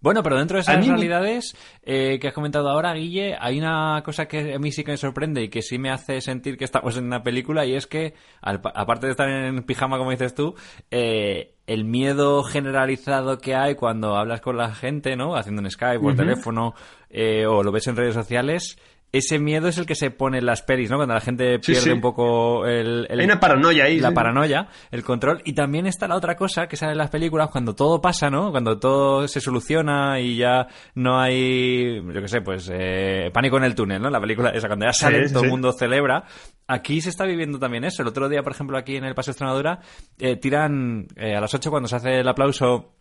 [0.00, 4.02] Bueno, pero dentro de esas mí realidades eh, que has comentado ahora, Guille, hay una
[4.04, 6.64] cosa que a mí sí que me sorprende y que sí me hace sentir que
[6.64, 10.34] estamos en una película y es que, al- aparte de estar en pijama, como dices
[10.34, 10.54] tú,
[10.90, 15.34] eh, el miedo generalizado que hay cuando hablas con la gente, ¿no?
[15.34, 16.74] Haciendo un Skype por teléfono
[17.10, 18.78] eh, o lo ves en redes sociales,
[19.12, 20.96] ese miedo es el que se pone en las pelis, ¿no?
[20.96, 21.90] Cuando la gente pierde sí.
[21.90, 23.06] un poco el...
[23.08, 23.98] el- Hay una paranoia ahí.
[23.98, 24.14] la sí.
[24.14, 25.40] paranoia, el control.
[25.44, 28.50] Y también está la otra cosa que sale en las películas cuando todo pasa, ¿no?
[28.50, 33.64] Cuando todo se soluciona y ya no hay, yo qué sé, pues eh, pánico en
[33.64, 34.10] el túnel, ¿no?
[34.10, 36.24] La película esa, cuando ya sale, todo el mundo celebra.
[36.66, 38.02] Aquí se está viviendo también eso.
[38.02, 39.78] El otro día, por ejemplo, aquí en el Paseo Extremadura,
[40.18, 42.95] eh, tiran eh, a las 8 cuando se hace el aplauso.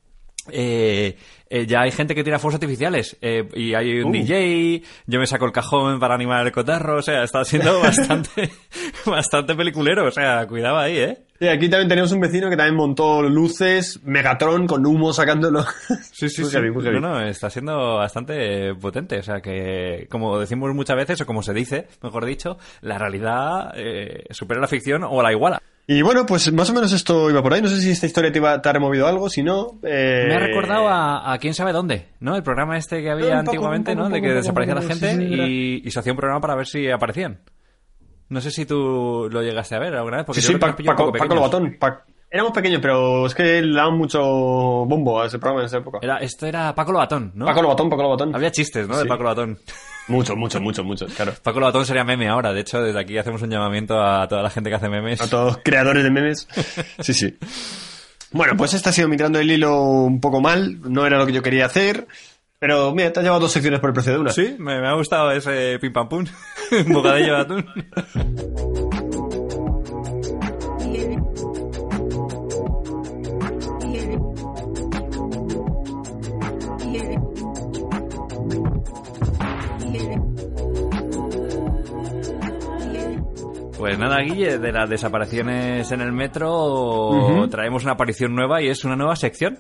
[0.51, 1.17] Eh,
[1.49, 4.11] eh, ya hay gente que tira fuegos artificiales eh, y hay un Uh.
[4.11, 8.49] DJ, yo me saco el cajón para animar el cotarro, o sea, está siendo bastante,
[9.05, 11.17] bastante peliculero, o sea, cuidado ahí, ¿eh?
[11.37, 15.65] Sí, aquí también tenemos un vecino que también montó luces, Megatron con humo sacándolo.
[16.13, 16.51] Sí, sí, sí.
[16.51, 16.71] heavy.
[16.71, 19.19] No, no, está siendo bastante potente.
[19.19, 23.73] O sea que, como decimos muchas veces, o como se dice, mejor dicho, la realidad
[23.75, 25.61] eh, supera la ficción o la iguala.
[25.87, 27.61] Y bueno, pues más o menos esto iba por ahí.
[27.61, 29.79] No sé si esta historia te, iba- te ha removido algo, si no...
[29.83, 32.35] eh, Me ha recordado a, a quién sabe dónde, ¿no?
[32.35, 34.15] El programa este que había poco, antiguamente, poco, ¿no?
[34.15, 36.89] De que desaparecía la gente sí, y, y se hacía un programa para ver si
[36.89, 37.39] aparecían.
[38.29, 41.11] No sé si tú lo llegaste a ver alguna vez, porque Sí, yo sí, Paco,
[41.11, 41.35] Paco.
[41.35, 41.77] Lobatón.
[42.35, 45.99] Éramos pequeños, pero es que le daban mucho bombo a ese programa en esa época.
[46.01, 47.45] Era, esto era Paco Lobatón, ¿no?
[47.45, 48.35] Paco Lobatón, Paco Lobatón.
[48.35, 48.97] Había chistes, ¿no?
[48.97, 49.05] De.
[49.05, 49.57] Paco Lobatón.
[50.09, 51.31] Mucho, mucho, mucho, mucho, claro.
[51.41, 52.51] Paco Lobatón sería meme ahora.
[52.51, 55.21] De hecho, desde aquí hacemos un llamamiento a toda la gente que hace memes.
[55.21, 56.45] A todos los creadores de memes.
[56.99, 57.37] Sí, sí.
[58.33, 60.81] Bueno, pues esta ha sido mirando el hilo un poco mal.
[60.81, 62.05] No era lo que yo quería hacer.
[62.59, 64.31] Pero mira, te has llevado dos secciones por el precio de una.
[64.31, 66.25] Sí, me, me ha gustado ese pim pam pum.
[66.85, 67.65] Un bocadillo de atún.
[83.85, 88.83] Pues nada, Guille, de las desapariciones en el metro traemos una aparición nueva y es
[88.83, 89.59] una nueva sección.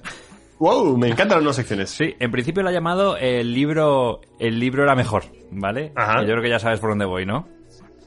[0.57, 1.91] Wow, me encantan las nuevas secciones.
[1.91, 5.91] Sí, en principio lo ha llamado el libro El libro era mejor, ¿vale?
[5.95, 6.21] Ajá.
[6.21, 7.47] Yo creo que ya sabes por dónde voy, ¿no?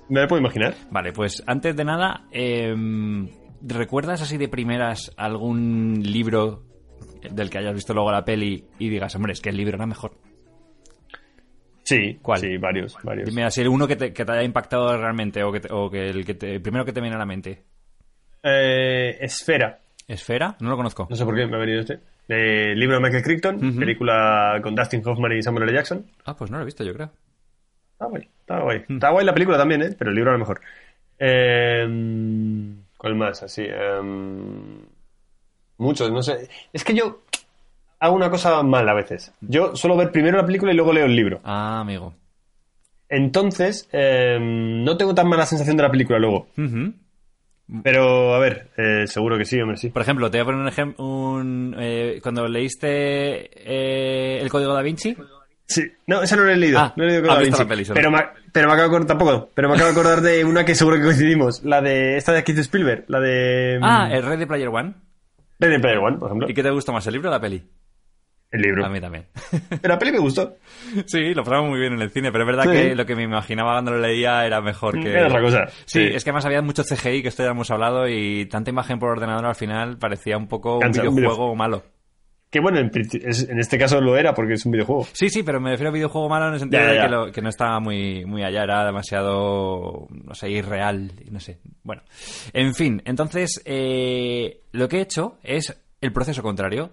[0.09, 0.75] Me lo puedo imaginar.
[0.91, 3.29] Vale, pues antes de nada, em,
[3.63, 6.65] ¿recuerdas así de primeras algún libro
[7.31, 9.87] del que hayas visto luego la peli y digas, hombre, es que el libro era
[9.87, 10.17] mejor?
[11.89, 12.41] Sí, ¿Cuál?
[12.41, 13.31] Sí, varios, varios.
[13.31, 16.11] Dime así uno que te, que te haya impactado realmente o que, te- o que
[16.11, 17.63] el, que te- el primero que te viene a la mente.
[18.43, 19.79] Eh, Esfera.
[20.07, 20.55] ¿Esfera?
[20.61, 21.07] No lo conozco.
[21.09, 21.99] No sé por qué me ha venido este.
[22.29, 25.73] Eh, libro de Michael Crichton, película con Dustin Hoffman y Samuel L.
[25.73, 26.05] Jackson.
[26.27, 27.11] Ah, pues no lo he visto, yo creo.
[27.93, 28.85] Está guay, está guay.
[28.87, 28.95] Mm.
[28.95, 29.95] Está guay la película también, ¿eh?
[29.99, 30.61] Pero el libro a lo mejor.
[31.19, 31.87] Eh,
[32.99, 33.43] ¿Cuál más?
[33.43, 33.63] Así.
[33.67, 34.01] eh,
[35.79, 36.49] muchos, no sé.
[36.73, 37.23] Es que yo
[38.01, 39.33] hago una cosa mal a veces.
[39.41, 41.41] Yo suelo ver primero la película y luego leo el libro.
[41.45, 42.15] Ah, amigo.
[43.09, 46.49] Entonces, eh, no tengo tan mala sensación de la película luego.
[47.83, 49.91] Pero, a ver, eh, seguro que sí, hombre, sí.
[49.91, 51.05] Por ejemplo, te voy a poner un ejemplo.
[51.05, 55.17] Un, eh, cuando leíste eh, El Código da Vinci.
[55.67, 56.79] Sí, no, esa no la he leído.
[56.79, 57.65] Ah, no he leído has Código Da Vinci.
[57.67, 58.19] peli pero, me,
[58.53, 60.97] pero me acabo de acordar, tampoco, pero me acabo de acordar de una que seguro
[60.97, 61.63] que coincidimos.
[61.63, 64.95] La de esta de Keith Spielberg, la de Ah, el Red de Player One.
[65.61, 66.49] Ready Player One, por ejemplo.
[66.49, 67.63] ¿Y qué te gustó más, el libro o la peli?
[68.51, 68.85] El libro.
[68.87, 69.27] A mí también.
[69.83, 70.57] Pero la peli me gustó.
[71.07, 72.71] sí, lo pasamos muy bien en el cine, pero es verdad Sí.
[72.71, 75.11] que lo que me imaginaba cuando lo leía era mejor que...
[75.13, 75.67] Era otra cosa.
[75.85, 76.11] Sí, Sí.
[76.15, 79.11] es que además había mucho CGI, que esto ya hemos hablado, y tanta imagen por
[79.11, 81.83] ordenador al final parecía un poco Cansa, un un videojuego malo.
[82.51, 85.07] Que bueno, en, en este caso lo era porque es un videojuego.
[85.13, 87.05] Sí, sí, pero me refiero a videojuego malo en el sentido Ya, ya, de ya.
[87.05, 91.59] que, lo- que no estaba muy, muy allá, era demasiado, no sé, irreal, no sé.
[91.83, 92.01] Bueno,
[92.55, 96.91] en fin, entonces eh, lo que he hecho es el proceso contrario.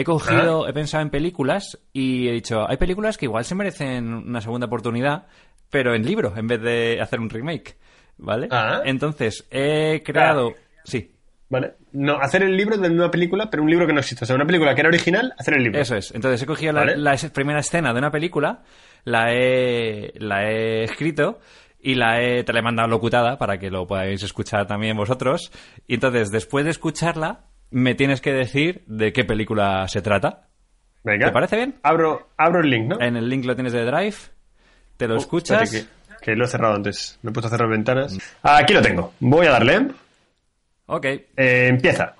[0.00, 4.12] He cogido, he pensado en películas y he dicho, hay películas que igual se merecen
[4.14, 5.26] una segunda oportunidad,
[5.70, 7.76] pero en libro, en vez de hacer un remake,
[8.16, 8.46] ¿vale?
[8.50, 8.82] Ah.
[8.84, 10.54] Entonces, he creado...
[10.84, 11.12] Sí,
[11.50, 11.72] ¿Vale?
[11.92, 14.24] No, hacer el libro de una película, pero un libro que no existe.
[14.24, 15.80] O sea, una película que era original, hacer el libro.
[15.80, 16.14] Eso es.
[16.14, 16.96] Entonces he cogido la, Vale.
[16.98, 18.62] la es- primera escena de una película,
[19.04, 21.40] la he, la he escrito
[21.80, 25.50] y la he, te la he mandado locutada para que lo podáis escuchar también vosotros.
[25.86, 30.48] Y entonces, después de escucharla, me tienes que decir de qué película se trata.
[31.04, 31.26] Venga.
[31.26, 31.74] ¿Te parece bien?
[31.82, 33.00] Abro, abro el link, ¿no?
[33.00, 34.16] En el link lo tienes de Drive,
[34.96, 35.70] te lo Oh, escuchas.
[35.70, 35.84] que,
[36.20, 37.18] que lo he cerrado antes.
[37.22, 38.18] Me he puesto a cerrar ventanas.
[38.42, 39.12] Aquí lo tengo.
[39.20, 39.88] Voy a darle.
[40.86, 41.04] Ok.
[41.04, 42.14] Eh, empieza.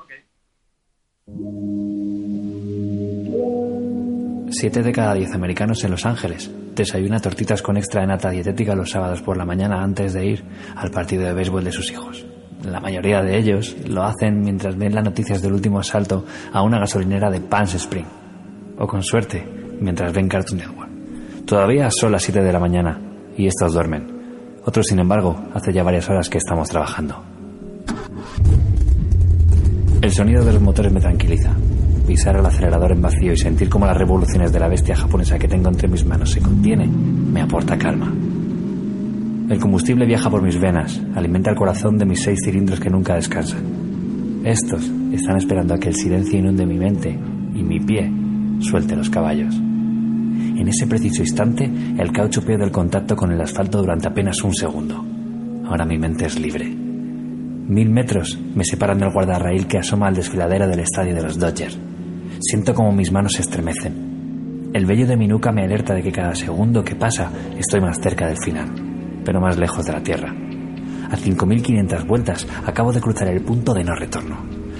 [4.50, 8.74] Siete de cada diez americanos en Los Ángeles desayuna tortitas con extra de nata dietética
[8.74, 10.44] los sábados por la mañana antes de ir
[10.76, 12.24] al partido de béisbol de sus hijos.
[12.64, 16.80] La mayoría de ellos lo hacen mientras ven las noticias del último asalto a una
[16.80, 18.06] gasolinera de Palm Spring.
[18.78, 19.44] O con suerte,
[19.80, 20.90] mientras ven Cartoon Network.
[21.46, 23.00] Todavía son las 7 de la mañana
[23.36, 24.58] y estos duermen.
[24.64, 27.22] Otros, sin embargo, hace ya varias horas que estamos trabajando.
[30.02, 31.52] El sonido de los motores me tranquiliza.
[32.06, 35.48] Pisar el acelerador en vacío y sentir cómo las revoluciones de la bestia japonesa que
[35.48, 38.12] tengo entre mis manos se contiene me aporta calma.
[39.48, 43.14] El combustible viaja por mis venas, alimenta el corazón de mis seis cilindros que nunca
[43.14, 43.62] descansan.
[44.44, 47.18] Estos están esperando a que el silencio inunde mi mente
[47.54, 48.12] y mi pie
[48.60, 49.54] suelte los caballos.
[49.56, 51.64] En ese preciso instante,
[51.98, 55.02] el caucho pierde el contacto con el asfalto durante apenas un segundo.
[55.64, 56.66] Ahora mi mente es libre.
[56.66, 61.78] Mil metros me separan del guardarraíl que asoma al desfiladero del estadio de los Dodgers.
[62.40, 64.70] Siento como mis manos se estremecen.
[64.74, 67.98] El vello de mi nuca me alerta de que cada segundo que pasa estoy más
[67.98, 68.87] cerca del final,
[69.28, 70.30] pero más lejos de la tierra.
[70.30, 74.38] A 5.500 vueltas acabo de cruzar el punto de no retorno.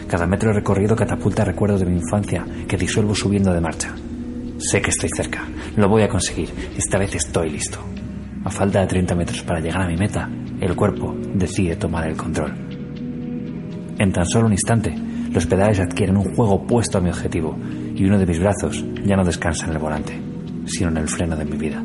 [0.08, 3.94] Cada metro recorrido catapulta recuerdos de mi infancia que disuelvo subiendo de marcha.
[4.56, 5.46] Sé que estoy cerca,
[5.76, 7.78] lo voy a conseguir, esta vez estoy listo.
[8.42, 10.30] A falta de 30 metros para llegar a mi meta,
[10.62, 12.54] el cuerpo decide tomar el control.
[13.98, 14.94] En tan solo un instante,
[15.30, 17.54] los pedales adquieren un juego opuesto a mi objetivo
[17.94, 20.18] y uno de mis brazos ya no descansa en el volante,
[20.64, 21.84] sino en el freno de mi vida.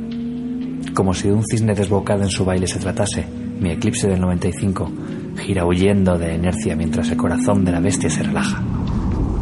[0.93, 3.25] Como si de un cisne desbocado en su baile se tratase,
[3.59, 4.91] mi eclipse del 95
[5.39, 8.61] gira huyendo de inercia mientras el corazón de la bestia se relaja.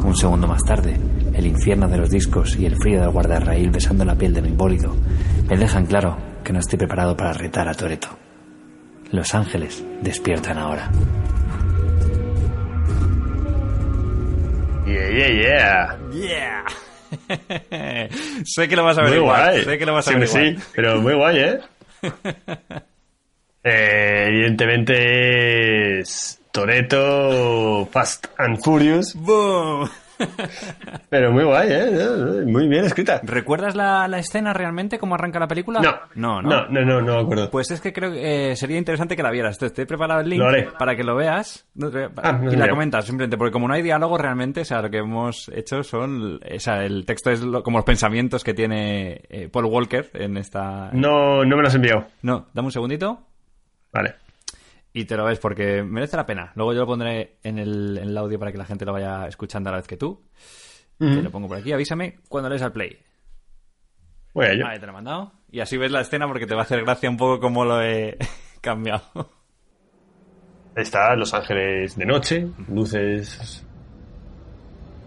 [0.06, 0.96] Un segundo más tarde,
[1.34, 4.52] el infierno de los discos y el frío del guardarraíl besando la piel de mi
[4.52, 4.96] bólido
[5.50, 8.08] me dejan claro que no estoy preparado para retar a Toreto.
[9.12, 10.90] Los ángeles despiertan ahora.
[14.86, 15.98] Yeah, yeah, yeah.
[16.14, 16.66] Yeah.
[18.46, 19.52] sé que lo vas a Muy averiguar.
[19.52, 19.64] guay.
[19.66, 20.44] Sé que lo vas a averiguar.
[20.44, 21.60] sí, pero muy guay, ¿eh?
[23.64, 29.88] Eh, evidentemente es Toreto, Fast and Furious, ¡Boom!
[31.10, 32.44] Pero muy guay, ¿eh?
[32.46, 33.22] Muy bien escrita.
[33.24, 35.00] ¿Recuerdas la, la escena realmente?
[35.00, 35.82] ¿Cómo arranca la película?
[35.82, 36.50] No, No, no.
[36.50, 37.50] no, no, no, no me acuerdo.
[37.50, 39.58] Pues es que creo que eh, sería interesante que la vieras.
[39.58, 40.42] Te he preparado el link
[40.78, 41.68] para que lo veas
[42.24, 43.38] Ah, no y la comentas simplemente.
[43.38, 46.36] Porque como no hay diálogo realmente, o sea, lo que hemos hecho son...
[46.56, 50.38] O sea, el texto es lo- como los pensamientos que tiene eh, Paul Walker en
[50.38, 50.90] esta...
[50.94, 52.06] No, no me lo has enviado.
[52.22, 53.28] No, dame un segundito
[53.94, 54.16] Vale.
[54.94, 56.52] Y te lo ves porque merece la pena.
[56.56, 59.28] Luego yo lo pondré en el, en el audio para que la gente lo vaya
[59.28, 60.24] escuchando a la vez que tú.
[60.98, 62.96] Te lo pongo por aquí, avísame cuando lees al play.
[64.34, 64.68] Voy a ello.
[64.68, 65.32] Ahí te lo he mandado.
[65.50, 67.82] Y así ves la escena porque te va a hacer gracia un poco cómo lo
[67.82, 68.18] he
[68.62, 69.02] cambiado.
[70.76, 73.66] Está Los Ángeles de noche, luces.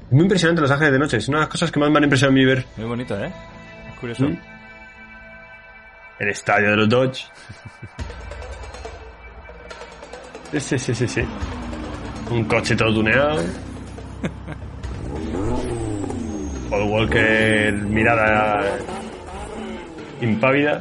[0.06, 1.16] Es muy impresionante Los Ángeles de noche.
[1.18, 2.64] Es una de las cosas que más me han impresionado a mí ver.
[2.76, 3.32] Muy bonito, ¿eh?
[3.88, 4.24] Es curioso.
[4.24, 4.38] Mm.
[6.18, 7.24] El estadio de los Dodge.
[10.60, 11.22] Sí, sí, sí, sí.
[12.30, 13.42] Un coche todo tuneado.
[16.70, 18.78] Paul Walker, mirada
[20.20, 20.80] impávida.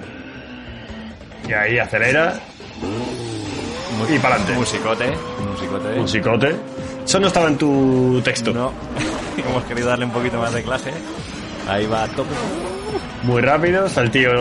[1.47, 2.39] Y ahí acelera.
[4.09, 4.59] Y para adelante.
[4.59, 5.05] Musicote.
[5.49, 5.99] Musicote.
[5.99, 6.55] Musicote.
[7.03, 8.53] Eso no estaba en tu texto.
[8.53, 8.71] No.
[9.37, 10.91] Hemos querido darle un poquito más de clase.
[11.67, 12.29] Ahí va a tope.
[13.23, 14.31] Muy rápido, está el tío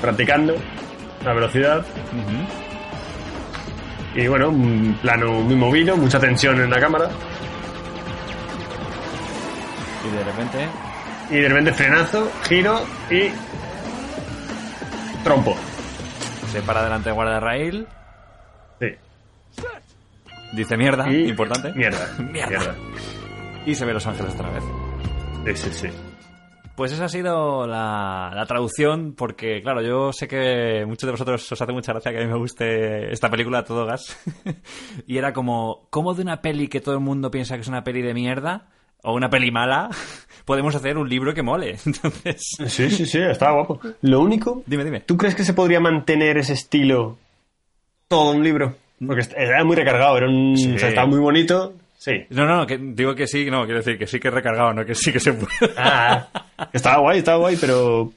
[0.00, 0.54] practicando
[1.24, 1.78] la velocidad.
[1.78, 2.61] Ujú.
[4.14, 7.08] Y bueno, un plano muy movido, mucha tensión en la cámara.
[10.06, 10.68] Y de repente...
[11.30, 13.30] Y de repente frenazo, giro y.
[15.24, 15.56] Trompo.
[16.50, 17.86] Se para delante de guardarraíl.
[18.80, 18.88] Sí.
[20.52, 21.08] Dice mierda.
[21.10, 21.72] Y- Importante.
[21.74, 22.06] Mierda.
[22.18, 22.74] Mierda.
[23.64, 24.64] Y se ve Los Ángeles otra vez.
[25.56, 26.11] Sí, sí, sí.
[26.76, 31.52] Pues esa ha sido la, la traducción, porque claro, yo sé que muchos de vosotros
[31.52, 34.16] os hace mucha gracia que a mí me guste esta película a todo gas.
[35.06, 37.84] y era como, ¿cómo de una peli que todo el mundo piensa que es una
[37.84, 38.68] peli de mierda?
[39.02, 39.90] O una peli mala,
[40.46, 41.76] podemos hacer un libro que mole.
[41.86, 43.80] Entonces, Sí, sí, sí, estaba guapo.
[44.00, 44.62] Lo único.
[44.64, 45.00] dime, dime.
[45.00, 47.18] ¿Tú crees que se podría mantener ese estilo
[48.08, 48.76] todo un libro?
[49.04, 50.56] Porque era muy recargado, era un.
[50.56, 50.72] Sí.
[50.74, 51.74] o sea, estaba muy bonito.
[52.02, 52.26] Sí.
[52.30, 54.84] No, no, que digo que sí, no, quiero decir que sí que he recargado, no
[54.84, 55.72] que sí que se puede.
[55.76, 56.26] Ah,
[56.72, 58.12] estaba guay, estaba guay, pero.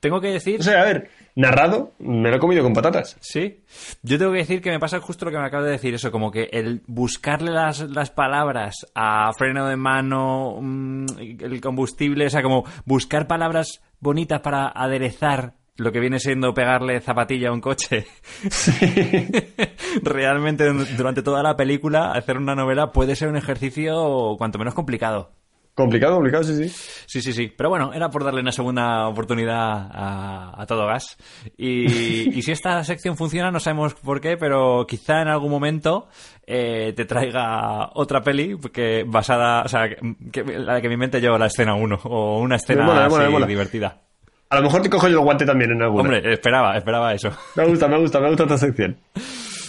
[0.00, 3.16] Tengo que decir O sea, a ver, narrado, me lo he comido con patatas.
[3.22, 3.62] Sí.
[4.02, 6.12] Yo tengo que decir que me pasa justo lo que me acabas de decir, eso,
[6.12, 12.30] como que el buscarle las, las palabras a freno de mano, mm, el combustible, o
[12.30, 17.60] sea, como buscar palabras bonitas para aderezar lo que viene siendo pegarle zapatilla a un
[17.60, 18.06] coche.
[20.02, 25.32] Realmente durante toda la película hacer una novela puede ser un ejercicio cuanto menos complicado.
[25.74, 26.68] Complicado, complicado, sí, sí.
[27.06, 27.52] Sí, sí, sí.
[27.56, 31.16] Pero bueno, era por darle una segunda oportunidad a, a todo gas.
[31.56, 36.08] Y, y si esta sección funciona, no sabemos por qué, pero quizá en algún momento
[36.46, 39.88] eh, te traiga otra peli que basada, o sea,
[40.30, 43.32] que, la que me invente yo la escena 1 o una escena mola, mola, así
[43.32, 43.46] mola.
[43.46, 44.11] divertida.
[44.52, 46.02] A lo mejor te cojo yo el guante también en alguna.
[46.02, 47.30] Hombre, esperaba, esperaba eso.
[47.56, 48.98] Me gusta, me gusta, me gusta esta sección.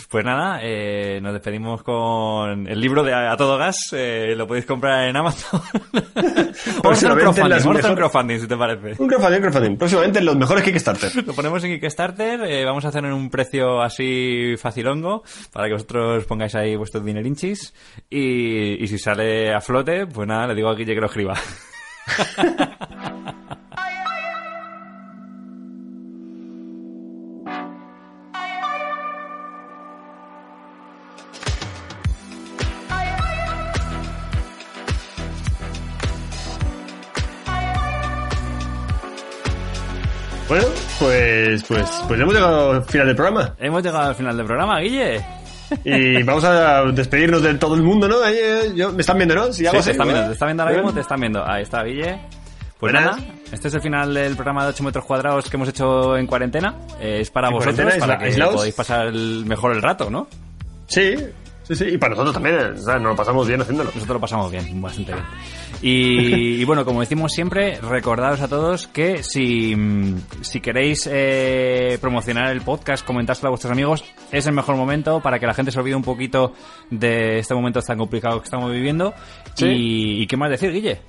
[0.10, 3.78] Pues nada, eh, nos despedimos con el libro de A Todo Gas.
[3.94, 5.60] eh, lo podéis comprar en Amazon.
[6.84, 9.02] Próximamente crowdfunding, las hacer un mejor- crowdfunding, si te parece.
[9.02, 9.78] Un crowdfunding, un crowdfunding.
[9.78, 11.12] Próximamente los mejores Kickstarter.
[11.26, 15.74] Lo ponemos en Kickstarter, eh, vamos a hacer en un precio así facilongo para que
[15.74, 17.74] vosotros pongáis ahí vuestros dinerinchis
[18.10, 21.34] y, y si sale a flote, pues nada, le digo a Guille que lo escriba.
[40.54, 40.68] Bueno,
[41.00, 43.56] pues, pues, pues hemos llegado al final del programa.
[43.58, 45.20] Hemos llegado al final del programa, Guille.
[45.84, 48.24] Y vamos a despedirnos de todo el mundo, ¿no?
[48.24, 49.46] Eh, yo- me están viendo, ¿no?
[49.52, 51.44] Si Sí, te están viendo, te están viendo ahora mismo, te están viendo.
[51.44, 52.20] Ahí está, Guille.
[52.80, 53.18] Pues Buenas.
[53.18, 56.28] nada, este es el final del programa de 8 metros cuadrados que hemos hecho en
[56.28, 56.76] cuarentena.
[57.00, 58.54] Eh, es para En vosotros, para que aislados.
[58.54, 60.28] podáis pasar el- mejor el rato, ¿no?
[60.86, 61.16] Sí,
[61.64, 61.86] sí, sí.
[61.86, 63.90] Y para nosotros también, o sea, nos lo pasamos bien haciéndolo.
[63.90, 65.26] Nosotros lo pasamos bien, bastante bien.
[65.86, 71.98] Y, y bueno, como decimos siempre, recordaros a todos que si, mm, si queréis eh,
[72.00, 75.74] promocionar el podcast, comentárselo a vuestros amigos, es el mejor momento para que la gente
[75.74, 76.54] se olvide un poquito
[76.90, 79.14] de este momento tan complicado que estamos viviendo.
[79.56, 79.66] Sí.
[79.66, 81.02] Y, y qué más decir, Guille?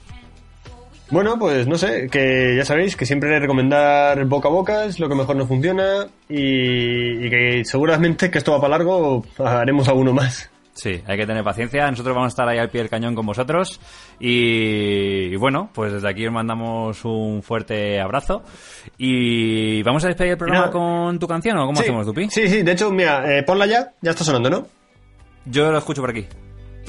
[1.09, 5.09] Bueno, pues no sé, que ya sabéis que siempre recomendar boca a boca es lo
[5.09, 10.13] que mejor nos funciona y, y que seguramente que esto va para largo, haremos alguno
[10.13, 10.51] más.
[10.75, 11.89] Sí, hay que tener paciencia.
[11.89, 13.81] Nosotros vamos a estar ahí al pie del cañón con vosotros.
[14.19, 18.43] Y, y bueno, pues desde aquí os mandamos un fuerte abrazo.
[18.99, 22.29] Y vamos a despedir el programa con tu canción, ¿o cómo sí, hacemos, Dupi?
[22.29, 24.67] Sí, sí, de hecho, mira, eh, ponla ya, ya está sonando, ¿no?
[25.47, 26.27] Yo lo escucho por aquí.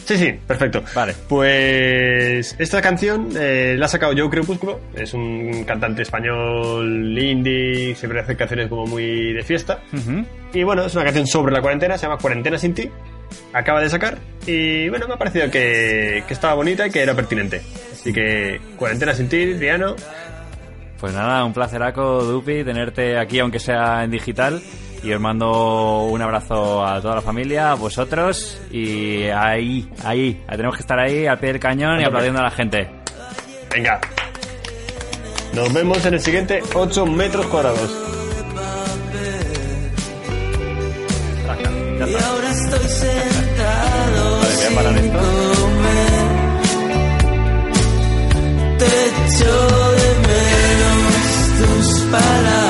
[0.03, 0.83] Sí, sí, perfecto.
[0.93, 1.15] Vale.
[1.29, 8.19] Pues esta canción eh, la ha sacado Joe Crepúsculo, es un cantante español indie, siempre
[8.19, 9.79] hace canciones como muy de fiesta.
[10.53, 12.89] Y bueno, es una canción sobre la cuarentena, se llama Cuarentena sin ti.
[13.53, 17.13] Acaba de sacar y bueno, me ha parecido que, que estaba bonita y que era
[17.15, 17.61] pertinente.
[17.91, 19.95] Así que Cuarentena sin ti, Diano.
[20.99, 24.61] Pues nada, un placeraco, Dupi, tenerte aquí, aunque sea en digital.
[25.03, 28.59] Y os mando un abrazo a toda la familia, a vosotros.
[28.71, 32.51] Y ahí, ahí, tenemos que estar ahí al pie del cañón y aplaudiendo a la
[32.51, 32.89] gente.
[33.71, 33.99] Venga.
[35.53, 38.24] Nos vemos en el siguiente 8 metros cuadrados.
[41.97, 46.25] Y ahora estoy sentado sin comer.
[48.79, 49.53] Te echo
[49.99, 51.23] de menos
[51.57, 52.64] tus palabras.